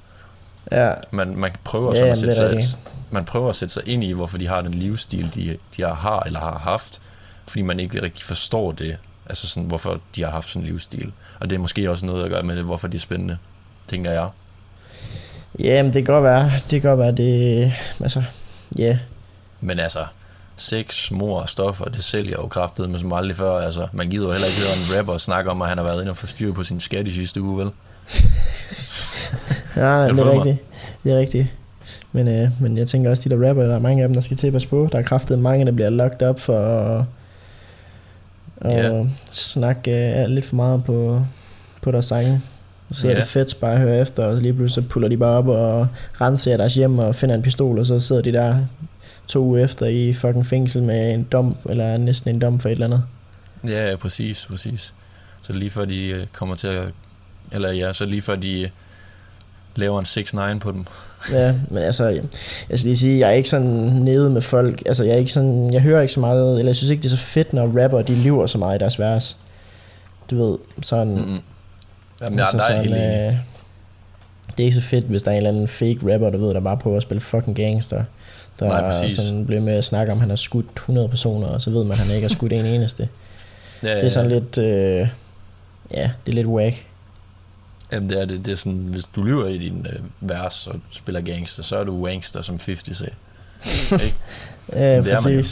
[0.72, 2.78] Ja, Man, man prøver Ja, sådan at jamen, sætte det sig,
[3.10, 6.22] man prøver at sætte sig ind i, hvorfor de har den livsstil, de, de har
[6.26, 7.00] eller har haft,
[7.48, 11.12] fordi man ikke rigtig forstår det, altså sådan, hvorfor de har haft sådan en livsstil.
[11.40, 13.38] Og det er måske også noget at gøre med det, hvorfor det er spændende,
[13.86, 14.28] tænker jeg.
[15.58, 16.52] Jamen, det kan godt være.
[16.70, 17.72] Det kan godt være, det...
[18.00, 18.22] Altså,
[18.78, 18.82] ja.
[18.84, 18.96] Yeah.
[19.60, 20.04] Men altså,
[20.60, 23.58] sex, mor og stoffer, det sælger jo kraftet med som aldrig før.
[23.58, 26.00] Altså, man gider jo heller ikke høre en rapper snakke om, at han har været
[26.00, 27.70] inde og få styr på sin skat i sidste uge, vel?
[29.76, 30.58] Ja, nej, det er rigtigt.
[31.04, 31.46] Det er rigtigt.
[32.12, 34.20] Men, øh, men jeg tænker også, de der rapper, der er mange af dem, der
[34.20, 34.88] skal til at passe på.
[34.92, 37.04] Der er kraftet mange, der bliver locked up for at,
[38.60, 39.04] at Ja.
[39.30, 41.24] snakke øh, lidt for meget på,
[41.82, 42.40] på deres sange.
[42.92, 43.22] Så sidder yeah.
[43.22, 45.48] det fedt bare at høre efter, og så lige pludselig så puller de bare op
[45.48, 45.86] og
[46.20, 48.56] renser deres hjem og finder en pistol, og så sidder de der
[49.30, 52.72] to uger efter i fucking fængsel med en dom, eller næsten en dom for et
[52.72, 53.04] eller andet.
[53.64, 54.94] Ja, ja, præcis, præcis.
[55.42, 56.88] Så lige før de øh, kommer til at...
[57.52, 58.68] Eller ja, så lige før de øh,
[59.76, 60.06] laver en
[60.54, 60.84] 6-9 på dem.
[61.32, 63.66] Ja, men altså, jeg skal lige sige, jeg er ikke sådan
[64.02, 66.76] nede med folk, altså jeg er ikke sådan, jeg hører ikke så meget, eller jeg
[66.76, 69.36] synes ikke, det er så fedt, når rapper, de lyver så meget i deres vers.
[70.30, 71.40] Du ved, sådan, Mm-hmm.
[72.20, 73.28] Jamen, altså, der er helt sådan, enig.
[73.32, 73.36] øh,
[74.56, 76.54] det er ikke så fedt, hvis der er en eller anden fake rapper, du ved,
[76.54, 78.04] der bare prøver at spille fucking gangster.
[78.60, 79.18] Der Nej, præcis.
[79.18, 81.84] sådan blev med at snakke om, at han har skudt 100 personer, og så ved
[81.84, 83.08] man, at han ikke har skudt en eneste.
[83.82, 85.08] Ja, Det er sådan lidt, øh,
[85.94, 86.86] ja, det er lidt whack.
[87.92, 90.80] Jamen, det er, det, det er sådan, hvis du lyver i din øh, vers og
[90.90, 93.12] spiller gangster, så er du wangster, som 50 sagde.
[94.04, 94.16] Ikke?
[94.72, 95.44] Ja, Det er man.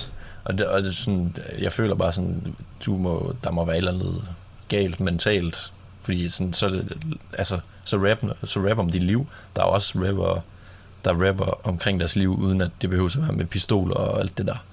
[0.44, 2.54] Og, det, og det er sådan, jeg føler bare sådan,
[2.86, 4.28] du må, der må være et eller andet
[4.68, 6.92] galt mentalt, fordi sådan, så, er det,
[7.38, 9.26] altså, så, rap, så rap om dit liv.
[9.56, 10.44] Der er også rapper,
[11.04, 14.38] der rapper omkring deres liv, uden at det behøver at være med pistoler og alt
[14.38, 14.64] det der.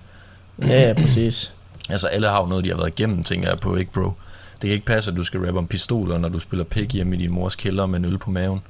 [0.67, 1.51] Ja, ja, præcis.
[1.89, 4.03] Altså alle har jo noget, de har været igennem, tænker jeg på, ikke bro?
[4.61, 7.15] Det kan ikke passe, at du skal rappe om pistoler, når du spiller pik hjemme
[7.15, 8.61] i din mors kælder med en øl på maven.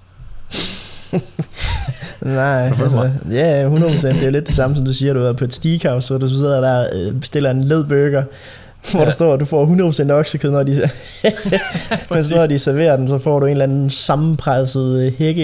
[2.21, 4.07] Nej, altså, ja, 100%.
[4.07, 6.17] Det er jo lidt det samme, som du siger, du er på et steakhouse, hvor
[6.17, 8.23] du sidder der og øh, bestiller en ledburger,
[8.91, 9.05] hvor Ja.
[9.05, 9.65] der står, at du får
[10.09, 10.71] 100% oksekød, når de,
[12.11, 15.43] men så når de serverer den, så får du en eller anden sammenpresset hække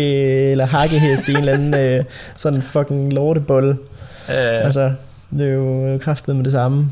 [0.51, 2.03] eller hakkehest i en eller anden øh,
[2.37, 3.77] sådan fucking lortebolle.
[4.29, 4.91] Ja, Altså,
[5.31, 6.91] det er jo kraftet med det samme.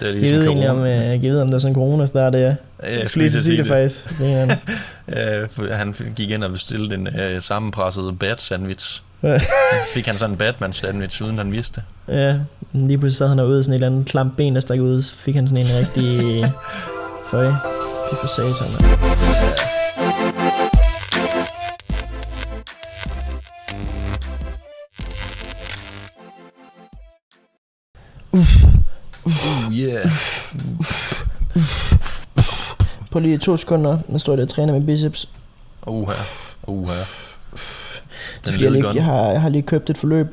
[0.00, 1.14] det er Jeg ligesom ved egentlig, om, corona.
[1.14, 2.54] øh, jeg ved, om der er sådan en corona der det er.
[2.82, 4.18] Ja, Jeg skulle lige sige det, faktisk.
[4.18, 4.56] Det er,
[5.68, 9.02] Ja, han gik ind og bestilte en øh, sammenpresset bat sandwich.
[9.94, 11.82] Fik han sådan en Batman sandwich, uden han vidste.
[12.08, 12.38] Ja,
[12.72, 15.14] lige pludselig sad han derude sådan et eller andet klamt ben, der stak ud, så
[15.16, 16.44] fik han sådan en rigtig
[17.30, 17.48] føj.
[18.10, 19.00] Fy for satan, mand.
[29.24, 30.08] Uh, yeah.
[33.10, 35.28] På lige to sekunder, nu står jeg og træner med biceps.
[35.86, 36.12] Uha.
[36.66, 37.02] Uha.
[38.44, 40.26] Den fordi, jeg, lige, jeg, har, jeg har lige købt et forløb.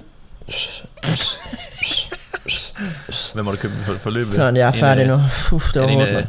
[3.34, 4.34] Hvem har du købt for, forløbet?
[4.36, 5.20] Sådan, jeg er færdig nu.
[5.52, 6.26] Uf, det Er var hårdt, af, mand.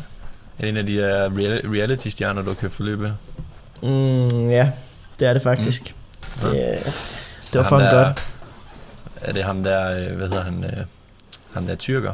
[0.59, 3.15] er det en af de der reali- reality-stjerner, du har købt forløbet?
[3.83, 4.71] Mm, ja,
[5.19, 5.95] det er det faktisk.
[6.43, 6.49] Ja.
[6.49, 6.85] Det, øh,
[7.53, 8.29] det var fucking godt.
[9.21, 10.85] Er det ham der, øh, hvad hedder han, øh,
[11.55, 12.13] ham der tyrker?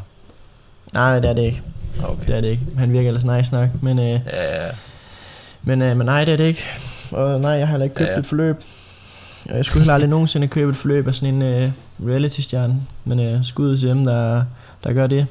[0.93, 1.63] Nej, nej, det er det ikke.
[2.05, 2.27] Okay.
[2.27, 2.63] Det er det ikke.
[2.79, 4.71] Han virker ellers nice nok, men, øh, Ja, ja.
[5.63, 6.65] men, øh, men nej, det er det ikke.
[7.11, 8.21] Og nej, jeg har heller ikke købt Ja, ja, ja.
[8.21, 8.57] et forløb.
[9.49, 11.73] Og Jeg skulle heller aldrig nogensinde købe et forløb af sådan en øh,
[12.07, 12.83] reality-stjerne.
[13.05, 14.45] Men øh, skud til dem, der,
[14.85, 15.27] der gør det.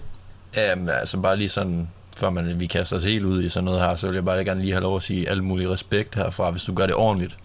[0.56, 3.66] Ja, men altså bare lige sådan, før man, vi kaster os helt ud i sådan
[3.66, 6.16] noget her, så vil jeg bare gerne lige have lov at sige alt mulig respekt
[6.16, 7.38] herfra, hvis du gør det ordentligt.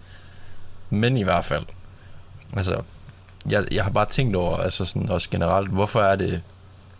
[0.89, 1.65] Men i hvert fald,
[2.57, 2.81] altså,
[3.49, 6.41] jeg, jeg har bare tænkt over, altså sådan også generelt, hvorfor er det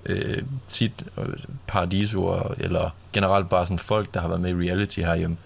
[0.05, 1.25] øh, tit øh,
[1.67, 5.37] paradisoer, eller generelt bare sådan folk, der har været med i reality herhjemme,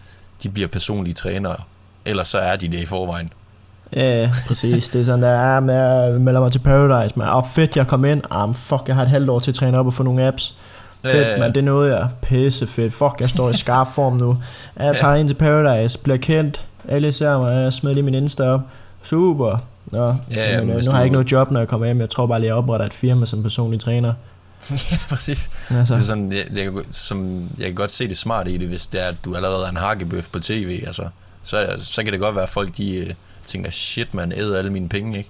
[0.44, 1.58] de bliver personlige trænere,
[2.06, 3.32] eller så er de det i forvejen.
[3.96, 4.90] Ja, præcis.
[4.90, 7.20] Det er sådan, der er med at melde mig til Paradise.
[7.20, 8.36] Men, oh, fedt, jeg kom ind.
[8.44, 10.56] Um, fuck, jeg har et halvt år til at træne op og få nogle apps.
[11.02, 12.08] Fedt, Ja, man, det nåede jeg.
[12.22, 12.94] Pisse fedt.
[12.94, 14.38] Fuck, jeg står i skarp form nu.
[14.80, 16.66] Jeg tager ind til Paradise, bliver kendt.
[16.88, 18.62] Alle ser mig, jeg smider lige min Insta op.
[19.04, 19.58] Super.
[19.92, 21.86] Nå, Ja, men, men øh, hvis nu har jeg ikke noget job, når jeg kommer
[21.88, 22.00] hjem.
[22.00, 24.14] Jeg tror bare lige, jeg opretter et firma som personlig træner.
[24.92, 25.50] ja, præcis.
[25.70, 28.68] Altså, Det er sådan, jeg, jeg, som, jeg kan godt se det smarte i det,
[28.68, 31.04] hvis det er, at du allerede er en hakkebøf på tv, altså,
[31.44, 33.14] så, så kan det godt være, at folk de, øh,
[33.48, 35.30] tænker, shit man, æder alle mine penge, ikke?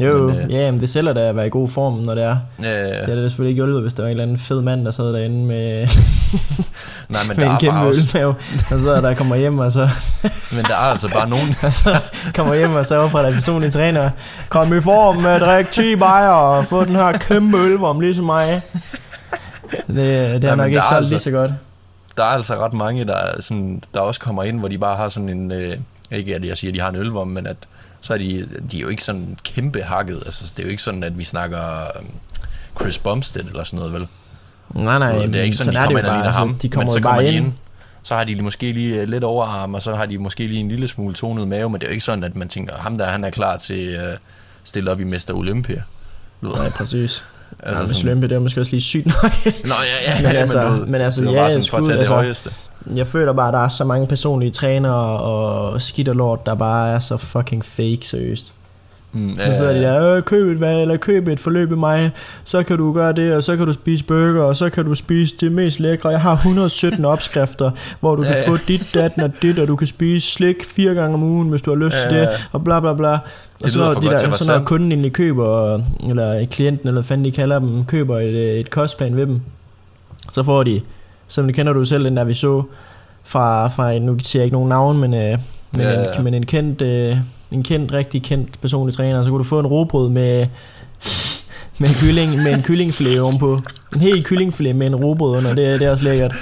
[0.00, 2.24] jo, men, øh, ja, men det sælger da at være i god form, når det
[2.24, 2.36] er.
[2.62, 4.84] Ja, Det er det selvfølgelig ikke hjulpet, hvis der var en eller anden fed mand,
[4.84, 5.86] der sad derinde med,
[7.08, 8.34] nej, men med der, en er kæmpe ølmave.
[8.70, 9.88] Og så der kommer hjem, og så
[10.56, 12.00] men der er altså bare nogen, og så
[12.34, 14.10] kommer hjem og så opretter en personlig træner.
[14.48, 18.24] Kom i form med at drikke 10 bajer og få den her kæmpe ølvom ligesom
[18.24, 18.60] mig.
[19.70, 21.52] Det, det er men nok der ikke er så altså- lige så godt.
[22.16, 24.96] Der er altså ret mange, der, er sådan, der også kommer ind, hvor de bare
[24.96, 25.76] har sådan en, øh,
[26.10, 27.56] ikke at jeg siger, at de har en ølvom, men at
[28.00, 30.82] så er de, de er jo ikke sådan kæmpe hakket, altså det er jo ikke
[30.82, 32.02] sådan, at vi snakker øh,
[32.80, 34.08] Chris Bumstead eller sådan noget, vel?
[34.74, 36.94] Nej, nej, det er ikke sådan, de kommer ind og ligner ham, De kommer men
[36.94, 37.46] så kommer de ind.
[37.46, 37.52] ind,
[38.02, 40.68] så har de måske lige øh, lidt overarm, og så har de måske lige en
[40.68, 43.06] lille smule tonet mave, men det er jo ikke sådan, at man tænker, ham der,
[43.06, 44.18] han er klar til at uh,
[44.64, 45.82] stille op i Mester Olympia.
[46.40, 47.24] Ved, Nej, præcis.
[47.64, 49.32] Altså, ja, men Slømpe, det er måske også lige sygt nok.
[49.44, 51.66] Nå, ja, ja, Men ja, altså- men, du men altså, det var ja, bare sådan
[51.70, 52.50] for at tage det altså- højeste.
[52.96, 56.54] Jeg føler bare, at der er så mange personlige trænere og skidt og lort, der
[56.54, 58.52] bare er så fucking fake, seriøst.
[59.12, 62.10] Mm, Så sidder de der, øh, køb et hvad, eller køb et forløb i mig,
[62.44, 64.94] så kan du gøre det, og så kan du spise burger, og så kan du
[64.94, 66.08] spise det mest lækre.
[66.08, 69.86] Jeg har 117 opskrifter, hvor du kan få dit, datten og dit, og du kan
[69.86, 72.94] spise slik fire gange om ugen, hvis du har lyst til det, og bla bla
[72.94, 73.18] bla.
[73.64, 74.66] Og Det så lyder når, for de der, være så når sandt.
[74.68, 79.26] kunden egentlig køber, eller klienten, eller fanden de kalder dem, køber et, et kostplan ved
[79.26, 79.40] dem,
[80.32, 80.80] så får de,
[81.28, 82.62] som det kender du selv, den der vi så,
[83.24, 85.38] fra, fra en- nu siger jeg ikke nogen navn, men, øh,
[85.70, 86.22] men, Ja, en, ja.
[86.22, 87.16] men en kendt, øh,
[87.50, 90.46] en kendt, rigtig kendt personlig træner, så kunne du få en robrød med,
[91.78, 93.58] med en kylling, med en kyllingfilet ovenpå.
[93.94, 96.34] En hel kyllingfilet med en robrød under, det, er- det er også lækkert.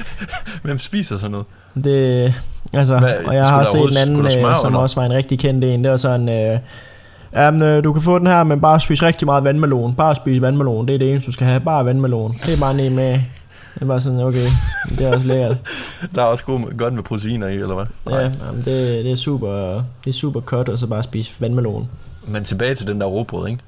[0.62, 1.46] Hvem spiser sådan noget?
[1.84, 2.34] Det,
[2.72, 4.78] altså, Hvad, og jeg har set en anden, øh, som under?
[4.80, 6.58] også var en rigtig kendt en, det var sådan, øh,
[7.34, 9.94] Jamen, øh, du kan få den her, men bare spise rigtig meget vandmelon.
[9.94, 11.60] Bare spise vandmelon, det er det eneste, du skal have.
[11.60, 12.32] Bare vandmelon.
[12.32, 13.12] Det er bare ned med.
[13.74, 14.48] Det er bare sådan, okay,
[14.88, 15.56] det er også lækkert.
[16.14, 17.86] Der er også god, godt med proteiner i, eller hvad?
[18.10, 21.88] Ja, jamen, det, det, er super, det er super cut, og så bare spise vandmelon.
[22.26, 23.60] Men tilbage til den der råbrød, ikke?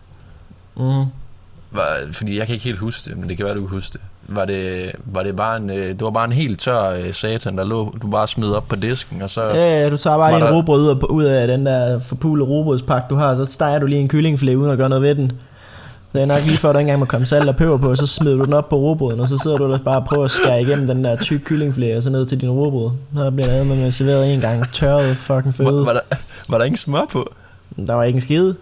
[0.77, 1.05] Mm.
[1.75, 3.93] Var, fordi jeg kan ikke helt huske det, men det kan være, du kan huske
[3.93, 4.01] det.
[4.29, 7.59] Var det, var det bare en, øh, det var bare en helt tør øh, satan,
[7.59, 9.43] der lå, du bare smed op på disken, og så...
[9.45, 12.01] Ja, ja, du tager bare Var din der- robrød ud af, ud af den der
[12.01, 15.15] forpulede robrødspakke, du har, så steger du lige en kyllingfilet uden at gøre noget ved
[15.15, 15.33] den.
[16.13, 17.97] Det er nok lige før, der ikke engang må komme salt og peber på, og
[17.99, 20.25] så smider du den op på robrøden, og så sidder du der bare og prøver
[20.25, 22.91] at skære igennem den der tyk kyllingfilet, og så ned til din robrød.
[23.17, 25.87] Så bliver der med serveret en gang tørret fucking Var, føde.
[25.87, 26.01] var, der,
[26.49, 27.33] var der ingen smør på?
[27.87, 28.57] Der var ikke en skide.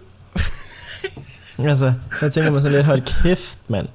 [1.59, 3.87] Altså, så tænker man sådan lidt, hold kæft, mand.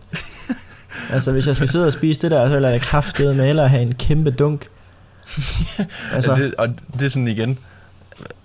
[1.11, 3.47] Altså, hvis jeg skal sidde og spise det der, så vil jeg da kraftede med
[3.47, 4.68] hellere have en kæmpe dunk.
[6.14, 6.31] Altså.
[6.31, 7.59] Er det, og det er sådan igen,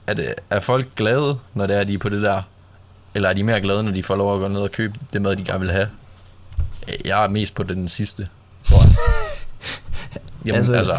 [0.08, 2.42] er, det, er folk glade, når det er, de er på det der?
[3.16, 5.22] Eller er de mere glade, når de får lov at gå ned og købe det
[5.22, 5.88] mad, de gerne vil have?
[7.06, 8.28] Jeg er mest på den sidste,
[8.64, 8.94] tror jeg.
[10.46, 10.98] Jamen, altså, Altså,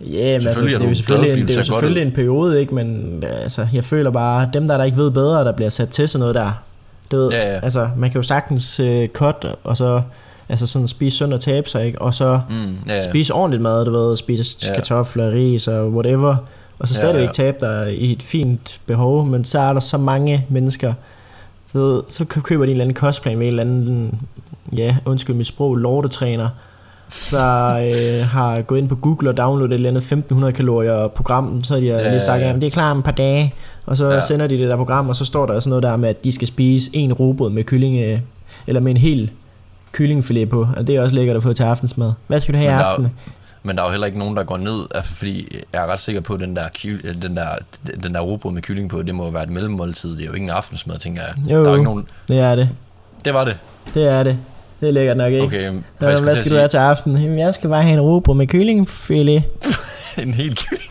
[0.00, 2.60] Ja, men altså, det er jo selvfølgelig, glad, en, det er jo selvfølgelig en periode,
[2.60, 2.74] ikke?
[2.74, 6.08] Men altså, jeg føler bare, dem der, der ikke ved bedre, der bliver sat til
[6.08, 6.62] sådan noget der,
[7.12, 7.60] du ved, Ja, ja.
[7.62, 10.02] altså, man kan jo sagtens uh, cut, og så
[10.48, 12.00] altså sådan spise sundt og tabe sig, ikke?
[12.02, 13.08] Og så mm, ja, ja.
[13.10, 14.74] spise ordentligt mad, du ved, spise Ja.
[14.74, 16.36] kartofler, ris og whatever,
[16.78, 17.32] og så Ja, stadigvæk ja.
[17.32, 20.92] tabe dig i et fint behov, men så er der så mange mennesker,
[21.72, 24.20] ved, så kø- køber de en eller anden kostplan med en eller anden,
[24.76, 26.48] ja, undskyld mit sprog, lortetræner,
[27.30, 31.64] der øh, har gået ind på Google og downloadet et eller andet 1500 kalorier program,
[31.64, 32.54] så har de ja, lige sagt, ja, ja.
[32.54, 33.54] at det er klar om et par dage,
[33.86, 34.20] og så Ja.
[34.20, 36.32] sender de det der program, og så står der sådan noget der med, at de
[36.32, 38.18] skal spise en robrød med kylling, øh,
[38.66, 39.30] eller med en hel
[39.92, 42.12] kyllingfilet på, og det er også lækkert at få til aftensmad.
[42.26, 43.08] Hvad skal du have i aften?
[43.62, 45.98] Men der er jo heller ikke nogen, der går ned, altså, fordi jeg er ret
[46.00, 47.46] sikker på, at den der, ky- den der,
[48.02, 50.16] den der robrød med kylling på, det må være et mellemmåltid.
[50.16, 51.50] Det er jo ikke en aftensmad, tænker jeg.
[51.52, 51.58] Jo.
[51.58, 52.06] Der er jo ikke nogen...
[52.28, 52.68] Det er det.
[53.24, 53.56] Det var det.
[53.94, 54.38] Det er det.
[54.80, 55.46] Det er lækkert nok, ikke?
[55.46, 57.16] Okay, jeg hvad skal du have til aften?
[57.16, 59.42] Jamen, jeg skal bare have en robrød med kyllingfilet.
[60.22, 60.90] en hel kylling.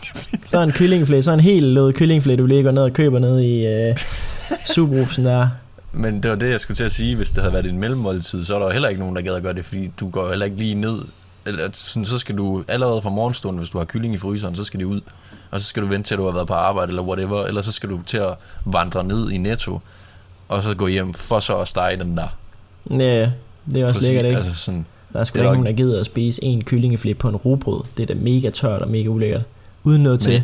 [0.50, 3.39] Så en kyllingfilet, så en helt lød kyllingfilet, du lige går ned og køber ned
[3.39, 3.97] i øh,
[4.73, 5.47] Subrupsen der.
[5.91, 7.15] Men det var det, jeg skulle til at sige.
[7.15, 9.36] Hvis det havde været en mellemmåltid, så er der jo heller ikke nogen, der gad
[9.36, 11.00] at gøre det, fordi du går heller ikke lige ned.
[11.45, 14.63] Eller sådan, så skal du allerede fra morgenstunden, hvis du har kylling i fryseren, så
[14.63, 15.02] skal det ud.
[15.52, 17.45] Og så skal du vente til, at du har været på arbejde eller whatever.
[17.45, 18.34] Eller så skal du til at
[18.65, 19.80] vandre ned i Netto,
[20.47, 22.38] og så gå hjem for så at stege den der.
[22.89, 23.32] Ja,
[23.71, 24.38] det er også Præcis, lækkert, ikke?
[24.38, 27.36] Altså sådan, Der er sgu ikke nogen, der gider at spise en kyllingeflet på en
[27.36, 27.84] rugbrød.
[27.97, 29.41] Det er da mega tørt og mega ulækkert.
[29.84, 30.43] Uden noget til.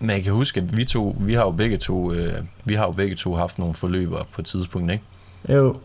[0.00, 2.32] Men jeg kan huske, at vi to, vi har jo begge to, øh,
[2.64, 5.04] vi har jo begge to haft nogle forløber på et tidspunkt, ikke?
[5.48, 5.76] Jo,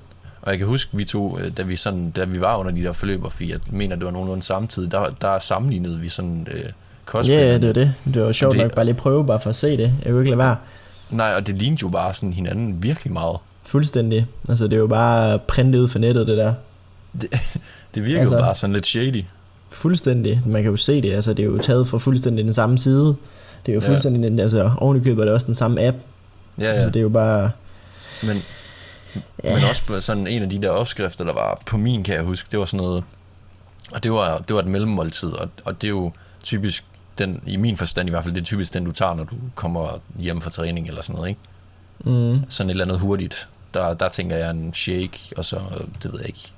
[0.41, 2.83] Og jeg kan huske, vi to, øh, da vi, sådan, da vi var under de
[2.83, 6.59] der forløber, fordi jeg mener, det var nogenlunde samtidig, der, der sammenlignede vi sådan øh,
[6.59, 6.63] ja,
[7.05, 7.57] kostbilleder.
[7.57, 7.93] det er det.
[8.13, 9.93] Det var sjovt det- nok bare lige prøve, bare for at se det.
[10.05, 10.55] Jeg kunne ikke lade være.
[11.09, 13.37] Nej, og det lignede jo bare sådan hinanden virkelig meget.
[13.63, 14.25] Fuldstændig.
[14.49, 16.53] Altså, det er jo bare printet ud fra nettet, det der.
[17.95, 19.23] Det virker Altså- jo bare sådan lidt shady.
[19.71, 20.41] Fuldstændig.
[20.45, 21.13] Man kan jo se det.
[21.13, 23.15] Altså, det er jo taget fra fuldstændig den samme side.
[23.65, 23.89] Det er jo Ja.
[23.89, 25.97] fuldstændig, den, altså oven i købet er det også den samme app.
[26.59, 26.69] Ja, Ja.
[26.69, 26.73] ja.
[26.75, 27.51] Altså, det er jo bare,
[28.23, 28.37] Men,
[29.43, 29.55] Ja.
[29.55, 32.23] men også på sådan en af de der opskrifter, der var på min, kan jeg
[32.23, 33.03] huske, det var sådan noget,
[33.91, 36.11] og det var, det var et mellemmåltid, og, og det er jo
[36.43, 36.83] typisk,
[37.17, 39.35] den, i min forstand i hvert fald, det er typisk den, du tager, når du
[39.55, 41.41] kommer hjem fra træning eller sådan noget, ikke?
[42.05, 43.49] mm, Sådan et eller andet hurtigt.
[43.73, 45.59] Der, der tænker jeg en shake, og så,
[46.03, 46.51] det ved jeg ikke,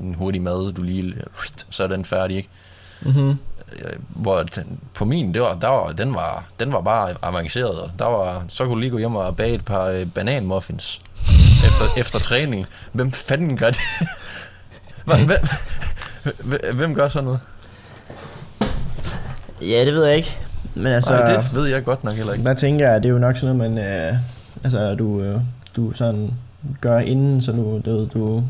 [0.00, 1.14] en hurtig mad, du lige,
[1.70, 2.48] så er den færdig, ikke?
[3.02, 3.30] mm-hmm.
[3.72, 7.90] Øh, Hvor den, på min, det var, der var, den, var, den var bare avanceret.
[7.98, 11.00] Der var, så kunne du lige gå hjem og bage et par øh, bananmuffins
[11.66, 12.66] efter, efter træning.
[12.92, 13.80] Hvem fanden gør det?
[15.06, 15.30] Hvem,
[16.44, 17.40] hvem, hvem- gør sådan noget?
[19.62, 20.36] Ja, det ved jeg ikke.
[20.74, 22.44] Men altså, Nej, det ved jeg godt nok heller ikke.
[22.44, 24.14] der tænker jeg, det er jo nok sådan noget, man, øh,
[24.64, 25.40] altså, du, øh,
[25.76, 26.30] du sådan
[26.80, 28.44] gør inden, så du, du, du,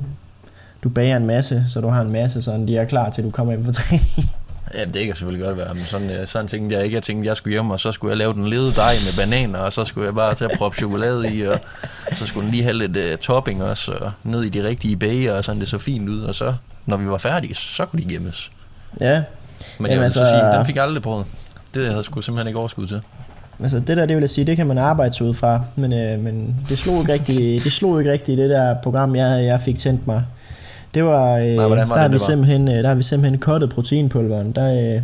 [0.84, 3.24] du bager en masse, så du har en masse, sådan de er klar til, at
[3.26, 4.06] du kommer hjem fra træning.
[4.74, 6.94] Ja, det kan selvfølgelig godt være, men sådan, øh, sådan tænkte jeg ikke.
[6.94, 9.58] Jeg tænkte, jeg skulle hjem, og så skulle jeg lave den lede dej med bananer,
[9.58, 11.58] og så skulle jeg bare tage at proppe chokolade i, og
[12.14, 15.36] så skulle den lige have lidt uh, topping også, og ned i de rigtige bager,
[15.36, 16.54] og sådan det så fint ud, og så,
[16.86, 18.50] når vi var færdige, så kunne de gemmes.
[19.00, 19.22] ja, Men
[19.86, 21.26] Jamen jeg vil så altså- sige, den fik jeg aldrig prøvet.
[21.74, 23.00] Det havde jeg sgu simpelthen ikke overskud til.
[23.62, 25.92] altså det der, det vil jeg sige, det kan man arbejde sig ud fra, men,
[25.92, 29.44] øh, men det slog ikke rigtigt, det slog ikke rigtigt i det der program, jeg,
[29.44, 30.24] jeg fik sendt mig.
[30.94, 33.02] Det var, øh, hvordan var der, har det, vi det simpelthen, øh, der har vi
[33.02, 34.52] simpelthen kottet proteinpulveren.
[34.52, 35.02] Der, øh,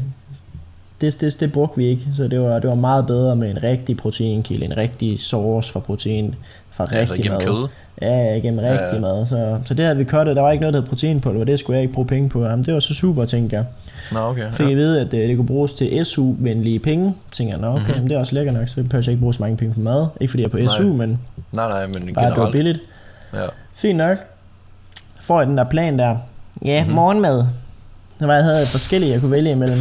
[1.00, 3.62] det, det, det brugte vi ikke, så det var, det var meget bedre med en
[3.62, 6.34] rigtig proteinkilde, en rigtig source for protein
[6.70, 7.60] fra Ja, altså rigtig gennem mad.
[7.60, 7.68] kød.
[8.02, 9.00] Ja, ja, igennem Ja, rigtig ja.
[9.00, 9.26] mad.
[9.26, 10.36] Så, så det havde vi cuttet.
[10.36, 11.44] Der var ikke noget, der hed proteinpulver.
[11.44, 12.44] Det skulle jeg ikke bruge penge på.
[12.44, 13.64] Jamen, det var så super, tænkte jeg.
[14.12, 14.52] Nå, okay.
[14.52, 14.70] Fik Ja.
[14.70, 17.14] jeg vide, at øh, det kunne bruges til SU-venlige penge.
[17.32, 17.90] Tænkte jeg, nå okay, Mhm.
[17.92, 18.08] mm-hmm.
[18.08, 20.06] det er også lækkert nok, så behøver jeg ikke bruge så mange penge på mad.
[20.20, 20.66] Ikke fordi jeg er på Nej.
[20.78, 21.18] SU, men
[21.52, 22.52] Nej, nej, men bare at det var generelt.
[22.52, 22.80] billigt.
[23.34, 23.38] Ja.
[23.74, 24.18] Fint nok.
[25.28, 26.16] Får jeg den der plan der.
[26.64, 26.86] Ja, Mhm.
[26.86, 26.94] mm-hmm.
[26.94, 27.44] morgenmad.
[28.20, 29.78] Der var, jeg havde forskellige, jeg kunne vælge imellem.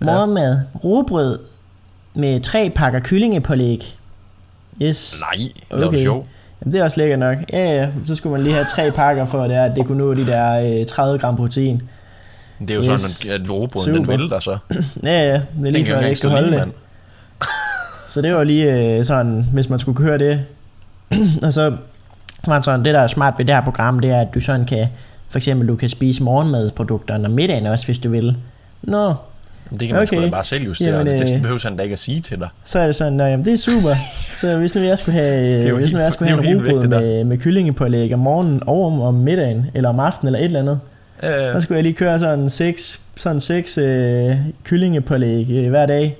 [0.00, 1.38] Morgenmad, rugbrød
[2.14, 3.96] med tre pakker kyllingepålæg.
[4.82, 5.16] Yes.
[5.20, 5.30] Nej,
[5.70, 5.96] det var Okay.
[5.98, 6.26] du sjov.
[6.60, 7.36] Jamen, det er også lækkert nok.
[7.52, 9.98] Ja, ja, så skulle man lige have tre pakker for, at det, at det kunne
[9.98, 11.82] nå de der øh, 30 gram protein.
[12.60, 13.02] Det er jo Yes.
[13.02, 14.58] sådan, at robrøden den vælter så.
[15.02, 16.72] Ja, ja, det er lige kan før, jeg ikke kunne holde lige, det.
[18.10, 20.44] Så det var lige øh, sådan, hvis man skulle køre det.
[21.46, 21.76] og så
[22.46, 24.64] det sådan, det der er smart ved det her program, det er, at du sådan
[24.66, 24.86] kan,
[25.28, 28.36] for eksempel du kan spise morgenmadsprodukterne om middagen også, hvis du vil.
[28.82, 29.14] Nå,
[29.70, 30.26] Men Det kan man sgu Okay.
[30.26, 30.88] da bare selv justere.
[30.90, 32.48] Jamen, Jamen, det øh, behøver han da ikke at sige til dig.
[32.64, 33.94] så er det sådan, nå, jamen det er super.
[34.40, 36.80] så hvis nu jeg skulle have, Det hvis nu jeg skulle det have en rugbrød
[36.82, 40.44] det med, med kyllingepålæg om morgenen, og om, om middagen, eller om aftenen, eller et
[40.44, 40.80] eller andet,
[41.24, 46.16] Øh, så skulle jeg lige køre sådan seks, sådan seks øh, kyllingepålæg øh, hver dag.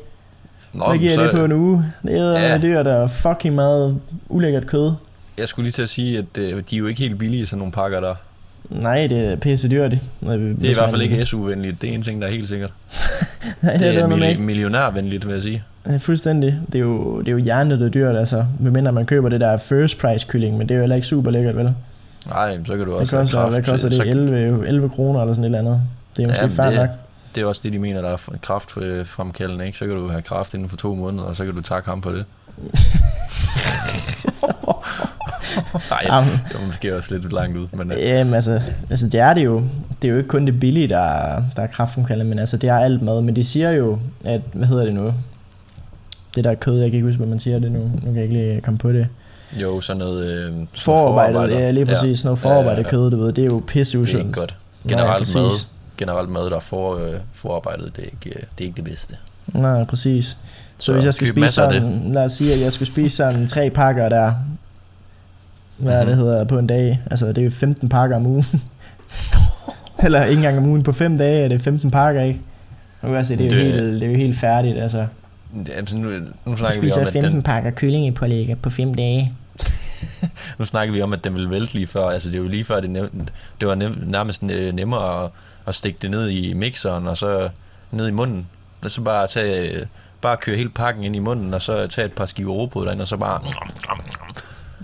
[0.72, 1.84] Nå, Hvad men giver så, det på en uge?
[2.02, 2.58] Det er ja.
[2.58, 3.96] dyrt og fucking meget
[4.28, 4.92] ulækkert kød.
[5.38, 7.58] Jeg skulle lige til at sige, at øh, de er jo ikke helt billige, sådan
[7.58, 8.14] nogle pakker der.
[8.70, 9.90] Nej, det er pisse dyrt.
[9.90, 10.00] Det
[10.64, 11.82] er i hvert fald ikke SU-venligt.
[11.82, 12.70] Det er en ting, der er helt sikkert.
[13.62, 14.36] Nej, Det det, er er mil- med.
[14.36, 15.62] millionærvenligt, vil jeg sige.
[15.86, 16.58] Ja, fuldstændig.
[16.66, 18.44] Det er jo, det er jo hjernet, dyrt, altså.
[18.60, 21.30] Medmindre man køber det der first price kylling, men det er jo heller ikke super
[21.30, 21.74] lækkert, vel?
[22.28, 23.54] Nej, så kan du Det også koster, kraft.
[23.54, 23.96] hvad koster det?
[23.96, 25.82] så, 11, 11 kroner eller sådan et eller andet.
[26.16, 26.88] Det er måske Ja, ja, fair det- nok.
[27.34, 29.78] Det er også det, de mener, der er kraftfremkaldende, ikke?
[29.78, 32.02] Så kan du have kraft inden for to måneder, og så kan du takke ham
[32.02, 32.24] for det.
[35.90, 36.30] Nej, Jamen.
[36.48, 39.44] det var måske også lidt langt ud, men øh, Jamen, altså, altså, det er det
[39.44, 39.62] jo.
[40.02, 42.70] Det er jo ikke kun det billige, der, er- der er kraftfremkaldende, men altså, det
[42.70, 43.20] er alt mad.
[43.22, 45.14] Men de siger jo, at, hvad hedder det nu?
[46.34, 47.78] Det der kød, jeg kan ikke huske, hvad man siger det nu.
[47.78, 49.06] Nu kan jeg ikke lige komme på det.
[49.60, 50.26] jo, sådan noget...
[50.32, 51.58] Øh, sådan Forarbejdet, forarbejder.
[51.64, 52.18] ja, lige præcis.
[52.18, 54.56] Sådan noget forarbejdet kød, du ved, det er jo pisse Det er ikke godt.
[54.84, 55.34] Nej, Generelt præcis.
[55.34, 55.50] mad,
[55.98, 58.84] generelt mad, der er for, øh, forarbejdet, det er, ikke, øh, det er ikke det
[58.84, 59.16] bedste.
[59.46, 60.24] Nej, præcis.
[60.26, 60.36] Så,
[60.86, 63.70] Så hvis jeg skal spise sådan, lad os sige, at jeg skulle spise sådan tre
[63.70, 64.32] pakker der,
[65.78, 66.06] hvad mm-hmm.
[66.08, 66.26] det Mhm.
[66.26, 67.00] hedder, på en dag.
[67.10, 68.44] Altså, det er jo 15 pakker om ugen.
[70.04, 70.82] Eller ikke engang om ugen.
[70.82, 72.40] På fem dage er det 15 pakker, ikke?
[73.02, 75.06] Nu kan jeg se, det er, jo Det- helt, det er jo helt færdigt, altså.
[75.76, 76.10] Altså, nu,
[76.46, 79.32] nu snakker vi om, at 15 den, pakker kylling i pålægget på fem dage.
[80.58, 82.06] nu snakker vi om, at den vil vælte lige før.
[82.08, 83.26] Altså, det er jo lige før, det, nem,
[83.60, 85.30] det var nem, nærmest øh, nemmere at,
[85.66, 87.48] at stikke det ned i mixeren, og så
[87.90, 88.46] ned i munden.
[88.84, 89.72] Og så bare tage,
[90.20, 93.02] bare køre hele pakken ind i munden, og så tage et par skiver robrød derinde,
[93.02, 93.40] og så bare...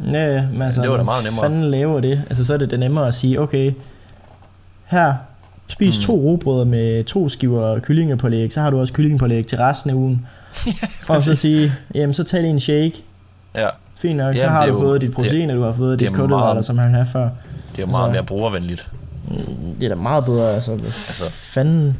[0.06, 1.42] Ja, ja, men altså, Det var da meget nemmere.
[1.42, 2.22] fanden laver det?
[2.28, 3.72] Altså, så er det da nemmere at sige, okay,
[4.84, 5.14] her,
[5.68, 6.00] spis Mm.
[6.00, 6.06] mm.
[6.06, 10.26] to robrødder med to skiver kyllingepålæg, så har du også kyllingepålæg til resten af ugen.
[11.08, 13.04] og så sige, jamen så tag lige en shake,
[13.54, 15.62] Ja, fint nok, så Jamen, har det er du jo- fået dit protein, og du
[15.62, 17.22] har fået det dit er kulhydrater, som han har før.
[17.22, 18.90] det er jo meget Altså- mere brugervenligt.
[19.80, 21.96] Det er da meget bedre, altså, Altså, fanden.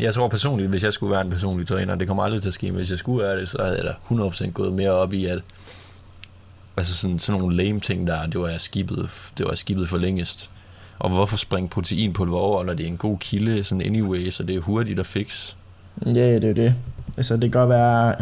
[0.00, 2.54] Jeg tror personligt, hvis jeg skulle være en personlig træner, det kommer aldrig til at
[2.54, 5.12] ske, men hvis jeg skulle være det, så havde jeg da 100% gået mere op
[5.12, 5.38] i, at
[6.78, 9.88] altså sådan, sådan nogle lame ting der, det var jeg skibet, det var jeg skibet
[9.88, 10.50] for længest.
[10.98, 14.56] Og hvorfor springe proteinpulver over, når det er en god kilde, sådan anyway, så det
[14.56, 15.54] er hurtigt at fix.
[16.06, 16.74] Ja, det er det.
[17.16, 18.14] Altså, det kan godt være,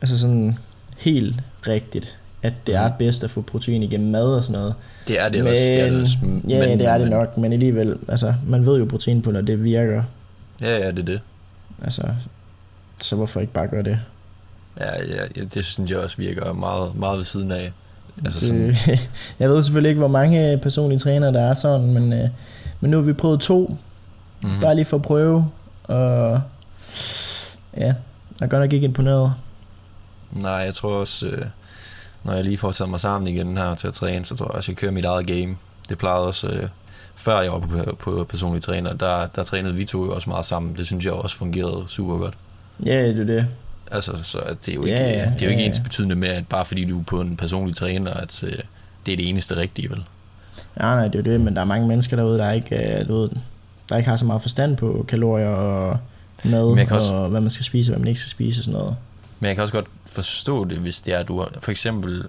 [0.00, 0.58] altså sådan
[0.98, 2.96] helt rigtigt, at det er Mhm.
[2.98, 4.74] bedst at få protein igennem mad og sådan noget.
[5.08, 5.52] Det er det også.
[5.54, 6.16] Det er det også.
[6.22, 9.40] Men, ja, men, det er det men, nok, men alligevel, altså, man ved jo proteinpulver,
[9.40, 10.02] det virker.
[10.62, 11.20] Ja, ja, det er det.
[11.82, 12.02] Altså,
[13.00, 13.98] så hvorfor ikke bare gøre det?
[14.80, 17.72] Ja, ja, ja, det synes jeg også virker meget, meget ved siden af.
[18.24, 19.08] Altså sådan, det
[19.38, 22.28] jeg ved selvfølgelig ikke, hvor mange personlige trænere der er sådan, men, øh,
[22.80, 23.76] men nu har vi prøvet to,
[24.42, 24.60] mm, mm.
[24.60, 25.48] bare lige for at prøve,
[25.84, 26.40] og
[27.76, 27.94] ja, jeg
[28.40, 29.32] er godt nok ikke imponeret.
[30.30, 31.44] Nej, jeg tror også, øh,
[32.24, 34.54] når jeg lige får sat mig sammen igen her til at træne, så tror jeg
[34.54, 35.56] også, jeg kører mit eget game.
[35.88, 36.68] Det plejede også, øh,
[37.16, 40.44] før jeg var på, på personlig træner, der, der trænede vi to jo også meget
[40.44, 40.74] sammen.
[40.76, 42.34] Det synes jeg også fungerede super godt.
[42.84, 43.46] Ja, det er det.
[43.92, 46.14] Altså, så det er jo ikke, Ja, ja, det er jo ikke ja, ens betydende
[46.16, 48.52] med, at bare fordi du er på en personlig træner, at øh,
[49.06, 50.04] det er det eneste rigtige, vel?
[50.80, 53.08] Ja, nej, det er jo det, men der er mange mennesker derude, der ikke, øh,
[53.08, 53.30] du ved,
[53.88, 55.98] der ikke har så meget forstand på kalorier og
[56.44, 58.78] mad, også- og hvad man skal spise og hvad man ikke skal spise og sådan
[58.80, 58.96] noget.
[59.40, 62.24] Men jeg kan også godt forstå det, hvis det er, du har, for eksempel,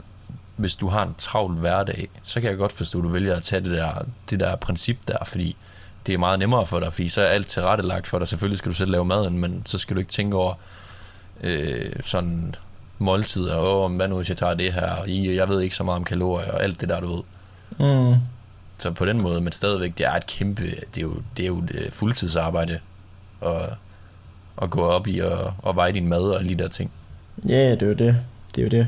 [0.56, 3.44] hvis du har en travl hverdag, så kan jeg godt forstå, at du vælger at
[3.44, 3.90] tage det der,
[4.30, 5.56] det der princip der, fordi
[6.08, 8.28] det er meget nemmere for dig, fordi så er alt tilrettelagt for dig.
[8.28, 10.54] Selvfølgelig skal du selv lave maden, men så skal du ikke tænke over
[11.44, 12.56] øh, sådan
[13.00, 15.84] måltider, og hvad nu hvis jeg tager det her, og I, jeg ved ikke så
[15.84, 17.24] meget om kalorier, og alt det der, du ved.
[17.80, 18.16] Mm.
[18.78, 21.48] Så på den måde, men stadigvæk, det er et kæmpe, det er jo, det er
[21.48, 22.80] jo et øh, fuldtidsarbejde,
[23.42, 23.62] og
[24.62, 26.92] at gå op i at, at veje din mad og alle de der ting.
[27.50, 28.18] Ja, det er jo det.
[28.56, 28.88] Det er jo det.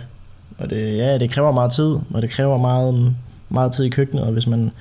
[0.57, 3.15] Og det, ja, det kræver meget tid, og det kræver meget,
[3.49, 4.71] meget tid i køkkenet, og hvis man,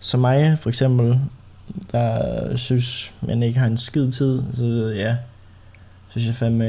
[0.00, 1.20] som mig for eksempel,
[1.92, 5.16] der synes, man ikke har en skid tid, så ja,
[6.12, 6.64] synes jeg fandme,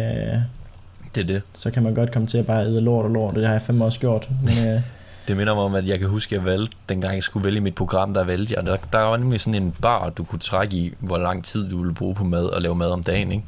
[1.16, 1.41] Det er det.
[1.54, 3.62] så kan man godt komme til at bare æde lort og lort, det har jeg
[3.62, 4.28] fandme også gjort.
[4.44, 4.82] Men, øh,
[5.28, 7.62] Det minder mig om, at jeg kan huske, at jeg valgte, dengang jeg skulle vælge
[7.62, 8.66] mit program, der valgte jeg.
[8.66, 11.78] Der, der var nemlig sådan en bar, du kunne trække i, hvor lang tid du
[11.78, 13.44] ville bruge på mad og lave mad om dagen, ikke?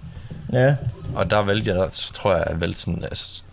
[0.54, 0.76] ja,
[1.16, 3.43] Og der valgte jeg, så tror jeg, jeg valgte sådan, altså,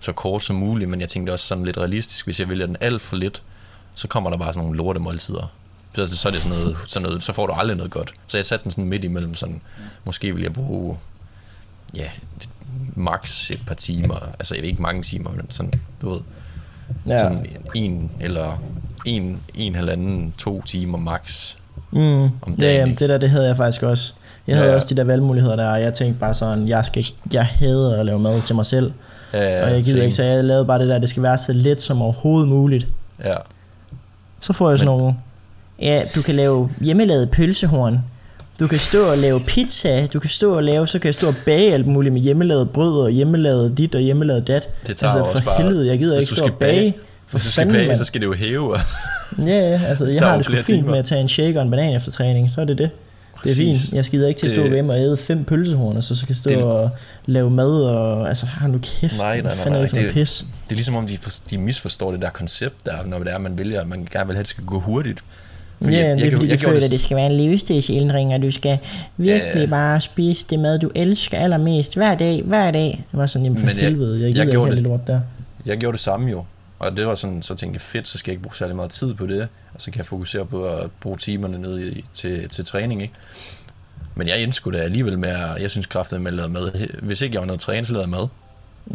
[0.00, 2.76] så kort som muligt, men jeg tænkte også sådan lidt realistisk, hvis jeg vælger den
[2.80, 3.42] alt for lidt,
[3.94, 5.52] så kommer der bare sådan nogle lortemåltider.
[5.94, 8.12] Så, så er det sådan noget, sådan noget, så får du aldrig noget godt.
[8.26, 9.60] Så jeg satte den sådan midt imellem, sådan,
[10.04, 10.96] måske vil jeg bruge,
[11.94, 12.08] ja,
[12.94, 15.72] max et par timer, altså jeg ved ikke mange timer, men sådan,
[16.02, 16.20] du ved,
[17.06, 17.12] ja.
[17.12, 17.18] ja.
[17.18, 18.62] sådan en eller
[19.06, 21.54] en, en halvanden, to timer max.
[21.92, 23.00] Mm, om ja, dagen, jamen, ikke?
[23.00, 24.12] det der, det havde jeg faktisk også.
[24.48, 24.76] Jeg havde Ja.
[24.76, 28.06] også de der valgmuligheder der, og jeg tænkte bare sådan, jeg, skal, jeg hader at
[28.06, 28.92] lave mad til mig selv,
[29.32, 31.52] Ja, og jeg gider ikke, så jeg lavede bare det der, det skal være så
[31.52, 32.86] let som overhovedet muligt.
[33.24, 33.34] Ja,
[34.40, 35.16] Så får jeg sådan Men- nogle,
[35.82, 37.98] ja, du kan lave hjemmelavet pølsehorn,
[38.60, 41.28] du kan stå og lave pizza, du kan stå og lave, så kan jeg stå
[41.28, 44.68] og bage alt muligt med hjemmelavet brød og hjemmelavet dit og hjemmelavet dat.
[44.86, 45.62] det tager altså for bare...
[45.62, 46.94] helvede, jeg gider ikke stå skal og bage.
[47.26, 48.76] For Hvis du skal bage, så skal det jo hæve.
[49.46, 50.90] Ja, ja, altså jeg har det sgu fint timer.
[50.90, 52.90] med at tage en shake og en banan efter træning, så er det det.
[53.44, 53.92] Det er fint.
[53.92, 56.26] Jeg skider ikke til at stå Det- hjemme og æde fem pølsehorn, og så skal
[56.28, 56.90] jeg stå Det- og
[57.26, 59.16] lave mad, og altså har nu kæft.
[59.18, 60.44] Nej, nej, nej, er nej, det det- pis?
[60.64, 63.38] Det er ligesom om, de, for, de misforstår det der koncept der, når det er,
[63.38, 65.24] man vælger, at man gerne vil have, at det skal gå hurtigt.
[65.84, 68.50] Ja, det er fordi, de gjorde føler, at det skal være en livsstilsændring, og du
[68.50, 68.78] skal
[69.16, 69.66] virkelig Ja.
[69.70, 73.04] bare spise det mad, du elsker allermest hver dag, hver dag.
[73.10, 75.06] Det var sådan, jamen for Men jeg- helvede, jeg jeg ikke gjorde det- det lort
[75.06, 75.20] der.
[75.66, 76.44] Jeg gjorde det samme jo,
[76.78, 78.90] og det var sådan, så tænkte jeg, fedt, så skal jeg ikke bruge særlig meget
[78.90, 82.48] tid på det, og så kan jeg fokusere på at bruge timerne ned i, til,
[82.48, 83.14] til træning, ikke?
[84.14, 86.88] Men jeg endte sgu da alligevel med, at jeg synes kraftigt med at lave mad.
[87.02, 88.26] Hvis ikke jeg var noget træne, så lavede jeg mad.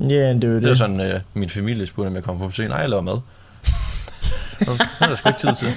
[0.09, 0.77] Ja, det er jo Det var det.
[0.77, 2.67] sådan, øh, min familie spurgte, om jeg kom på besøg.
[2.67, 3.17] Nej, jeg laver mad.
[4.59, 4.67] Det
[5.01, 5.67] er der sgu ikke tid til.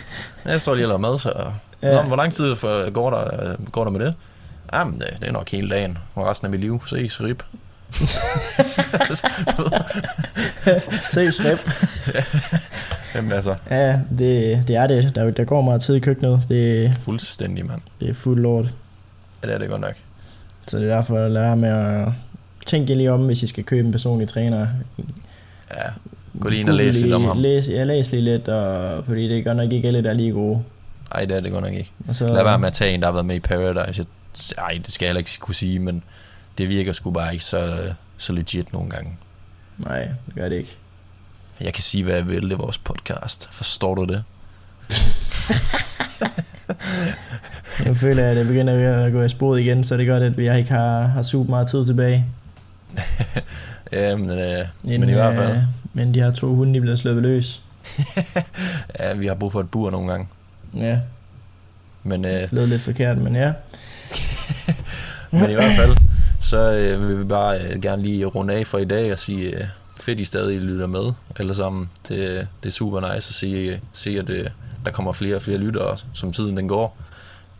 [0.44, 1.32] Jeg står lige og laver mad, så...
[1.82, 1.94] Ja.
[1.94, 4.14] Nå, hvor lang tid for, går, der, øh, går der med det?
[4.74, 6.82] Jamen, det, det er nok hele dagen, og resten af mit liv.
[6.86, 7.42] Ses, rip.
[11.12, 11.58] Seriøst, rep.
[13.14, 15.14] Jamen altså, Ja, det, det er det.
[15.14, 16.42] Der, der går meget tid i køkkenet.
[16.48, 17.80] Det, fuldstændig, mand.
[18.00, 18.64] det er fuld lort.
[19.42, 19.94] Ja, det er det godt nok.
[20.66, 22.08] Så det er derfor, at lære med at
[22.66, 24.66] tænke lige om, hvis I skal købe en personlig træner.
[25.74, 25.90] Ja,
[26.40, 27.38] gå lige ind og læse lidt om ham.
[27.38, 30.14] Læs, ja, læs lige lidt, og, fordi det er godt nok ikke alle, der er
[30.14, 30.62] lige gode.
[31.12, 31.92] Ej, det er det godt nok ikke.
[32.08, 34.06] Og så, Lad være med at tage en, der har været med i Paradise.
[34.58, 36.02] Jeg, ej, det skal jeg heller ikke kunne sige, men
[36.58, 39.16] det virker sgu bare ikke så, så legit nogle gange.
[39.78, 40.76] Nej, det gør det ikke.
[41.60, 42.42] Jeg kan sige, hvad jeg vil.
[42.42, 43.48] Det er vores podcast.
[43.52, 44.24] Forstår du det?
[47.86, 50.22] Nu føler jeg, at det begynder at gå i sporet igen, så det er godt,
[50.22, 52.26] at jeg ikke har, har super meget tid tilbage.
[53.92, 55.56] Ja, men, øh, Inden, men i hvert fald.
[55.56, 55.62] øh,
[55.92, 57.62] men de her to hunde, de bliver sluppet løs.
[59.00, 60.28] Ja, vi har brug for et bur nogle gange.
[60.76, 60.98] Ja,
[62.02, 63.52] Men, øh, det lød lidt forkert, men ja.
[65.32, 65.96] men i hvert fald,
[66.40, 69.56] så øh, vil vi bare øh, gerne lige runde af for i dag og sige,
[69.56, 69.64] øh,
[70.00, 71.90] fedt I stadig lytter med alle sammen.
[72.08, 74.46] Det, det er super nice at se, se at øh,
[74.84, 76.96] der kommer flere og flere lyttere, som tiden den går.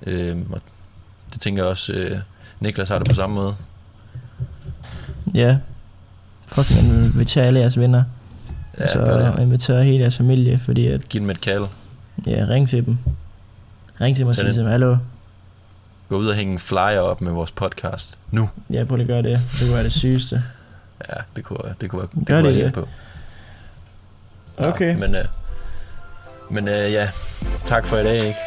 [0.06, 0.60] Øh, og
[1.32, 2.18] det tænker jeg også, øh,
[2.60, 3.54] Niklas har det på samme måde.
[5.34, 5.56] Ja.
[6.48, 8.04] Fuck, man inviterer alle jeres venner.
[8.80, 9.42] Ja, så gør det.
[9.42, 11.66] inviterer hele jeres familie, fordi at, Giv dem et kald.
[12.26, 12.98] ja, ring til dem.
[14.00, 14.96] Ring til dem og sig til dem, hallo.
[16.08, 18.18] Gå ud og hænge en flyer op med vores podcast.
[18.30, 18.48] Nu.
[18.70, 19.40] Ja, prøv lige at gøre det.
[19.52, 20.42] Det kunne være det sygeste.
[21.08, 22.62] Ja, det kunne, det kunne det Gør kunne det være det?
[22.62, 22.88] helt på.
[24.58, 24.94] Nå, Okay.
[24.96, 25.24] Men, øh,
[26.50, 27.08] men øh, ja,
[27.64, 28.38] tak for i dag, ikke?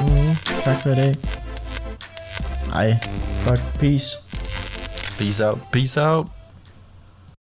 [0.00, 1.14] Mm, tak for i dag.
[2.72, 2.96] Ej,
[3.34, 4.06] fuck, peace.
[5.18, 5.58] Peace out.
[5.72, 6.26] Peace out.